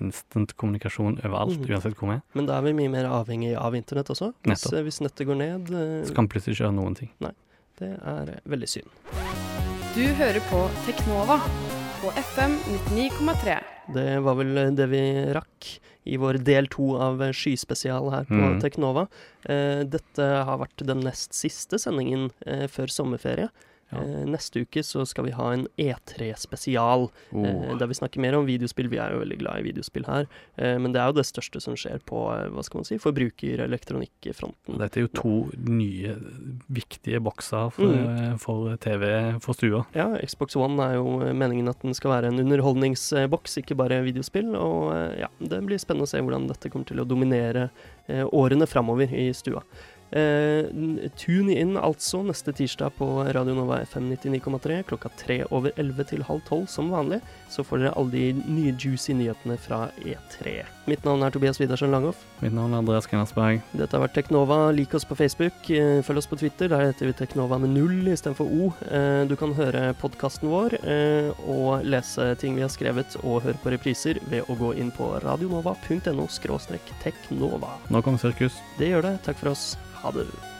instant 0.00 0.52
kommunikasjon 0.58 1.18
overalt, 1.24 1.58
Mm. 1.58 1.68
uansett 1.70 1.94
hvor 1.94 2.08
vi 2.10 2.14
er. 2.16 2.22
Men 2.34 2.46
da 2.46 2.58
er 2.58 2.62
vi 2.62 2.72
mye 2.72 2.90
mer 2.90 3.04
avhengig 3.06 3.56
av 3.56 3.72
internett 3.74 4.08
også. 4.10 4.32
Hvis, 4.42 4.64
Nettopp. 4.64 4.72
eh, 4.78 4.82
hvis 4.82 5.00
nettet 5.00 5.26
går 5.26 5.36
ned. 5.36 5.70
eh, 5.70 6.04
Så 6.06 6.14
kan 6.14 6.28
plutselig 6.28 6.56
ikke 6.56 6.64
gjøre 6.66 6.74
noen 6.74 6.96
ting. 6.96 7.10
Det 7.78 7.92
er 8.02 8.28
eh, 8.28 8.40
veldig 8.48 8.68
synd. 8.68 8.88
Du 9.94 10.02
hører 10.18 10.40
på 10.50 10.68
Teknova 10.86 11.38
på 12.02 12.10
FM 12.16 12.58
99,3. 12.84 13.62
Det 13.94 14.22
var 14.22 14.34
vel 14.34 14.74
det 14.74 14.88
vi 14.90 15.02
rakk 15.32 15.78
i 16.06 16.16
vår 16.16 16.42
del 16.44 16.66
to 16.68 16.96
av 16.96 17.18
Skyspesial 17.32 18.10
her 18.12 18.24
på 18.24 18.34
Mm. 18.34 18.60
Teknova. 18.60 19.08
Eh, 19.48 19.84
dette 19.84 20.44
har 20.44 20.58
vært 20.58 20.84
den 20.84 21.00
nest 21.00 21.32
siste 21.32 21.78
sendingen 21.78 22.30
før 22.68 22.86
sommerferie. 22.90 23.48
Ja. 23.92 24.00
Eh, 24.02 24.24
neste 24.26 24.64
uke 24.64 24.82
så 24.82 25.04
skal 25.06 25.24
vi 25.28 25.30
ha 25.36 25.52
en 25.54 25.68
E3-spesial, 25.78 27.08
Oh. 27.32 27.44
eh, 27.46 27.76
der 27.78 27.86
vi 27.86 27.94
snakker 27.94 28.18
mer 28.20 28.34
om 28.34 28.46
videospill. 28.46 28.88
Vi 28.90 28.98
er 28.98 29.12
jo 29.12 29.20
veldig 29.22 29.38
glad 29.38 29.60
i 29.60 29.62
videospill 29.72 30.04
her, 30.06 30.26
eh, 30.58 30.76
men 30.78 30.92
det 30.92 31.00
er 31.00 31.06
jo 31.12 31.12
det 31.20 31.26
største 31.26 31.60
som 31.62 31.74
skjer 31.78 32.00
på 32.04 32.24
hva 32.50 32.64
skal 32.64 32.78
man 32.80 32.84
si, 32.84 32.98
forbrukerelektronikkfronten. 32.98 34.78
Dette 34.80 34.98
er 34.98 35.06
jo 35.06 35.12
to 35.14 35.34
nye, 35.68 36.16
viktige 36.72 37.20
bokser 37.22 37.70
for, 37.72 37.86
Mm. 37.86 38.38
for 38.40 38.76
TV 38.76 39.38
for 39.40 39.54
stua. 39.54 39.86
Ja, 39.94 40.16
Xbox 40.18 40.56
One 40.56 40.78
er 40.82 40.94
jo 40.94 41.04
meningen 41.34 41.68
at 41.68 41.80
den 41.82 41.94
skal 41.94 42.10
være 42.10 42.28
en 42.32 42.38
underholdningsboks, 42.40 43.58
ikke 43.62 43.76
bare 43.76 44.02
videospill. 44.04 44.54
Og 44.56 45.18
ja, 45.18 45.28
det 45.40 45.62
blir 45.66 45.78
spennende 45.78 46.06
å 46.06 46.08
se 46.08 46.18
hvordan 46.20 46.48
dette 46.48 46.70
kommer 46.70 46.86
til 46.86 46.98
å 46.98 47.06
dominere 47.06 47.70
årene 48.08 48.66
framover 48.66 49.12
i 49.12 49.32
stua. 49.32 49.62
Eh, 50.14 50.68
tune 51.18 51.56
inn 51.58 51.74
altså 51.80 52.22
neste 52.22 52.54
tirsdag 52.54 52.94
på 53.00 53.08
Radio 53.24 53.56
Nova 53.58 53.80
FM 53.82 54.12
99,3 54.14 54.82
klokka 54.92 55.10
tre 55.18 55.40
over 55.50 55.74
elleve 55.76 56.06
til 56.06 56.22
halv 56.28 56.44
tolv 56.46 56.68
som 56.70 56.92
vanlig. 56.94 57.20
Så 57.50 57.66
får 57.66 57.82
dere 57.82 57.96
alle 57.98 58.14
de 58.14 58.26
nye 58.46 58.74
juicy 58.78 59.16
nyhetene 59.18 59.58
fra 59.58 59.86
E3. 60.04 60.75
Mitt 60.86 61.02
navn 61.04 61.22
er 61.26 61.32
Tobias 61.34 61.58
Widersen 61.58 61.90
Langhoff. 61.90 62.20
Mitt 62.40 62.52
navn 62.54 62.72
er 62.72 62.78
Andreas 62.78 63.08
Kennersberg. 63.10 63.58
Dette 63.74 63.96
har 63.96 64.04
vært 64.04 64.14
Teknova. 64.14 64.58
Lik 64.74 64.94
oss 64.94 65.04
på 65.04 65.16
Facebook. 65.18 65.52
eh, 65.70 66.00
Følg 66.06 66.18
oss 66.18 66.28
på 66.30 66.38
Twitter. 66.38 66.68
Der 66.68 66.86
heter 66.92 67.06
vi 67.06 67.12
Teknova 67.12 67.58
med 67.58 67.70
null 67.70 68.06
istedenfor 68.06 68.46
O. 68.46 68.72
Eh, 68.90 69.24
Du 69.26 69.34
kan 69.36 69.52
høre 69.54 69.94
podkasten 69.98 70.48
vår 70.48 70.78
eh, 70.86 71.30
og 71.48 71.82
lese 71.84 72.36
ting 72.38 72.54
vi 72.54 72.62
har 72.62 72.70
skrevet, 72.70 73.16
og 73.24 73.42
høre 73.42 73.58
på 73.62 73.72
repriser 73.74 74.20
ved 74.30 74.44
å 74.48 74.54
gå 74.56 74.74
inn 74.78 74.92
på 74.92 75.10
radionova.no 75.22 76.28
teknova. 77.02 77.72
Nå 77.90 78.02
kommer 78.02 78.18
sirkus. 78.18 78.54
Det 78.78 78.88
gjør 78.92 79.02
det. 79.02 79.22
Takk 79.24 79.36
for 79.42 79.50
oss. 79.50 79.76
Ha 80.02 80.10
det. 80.12 80.55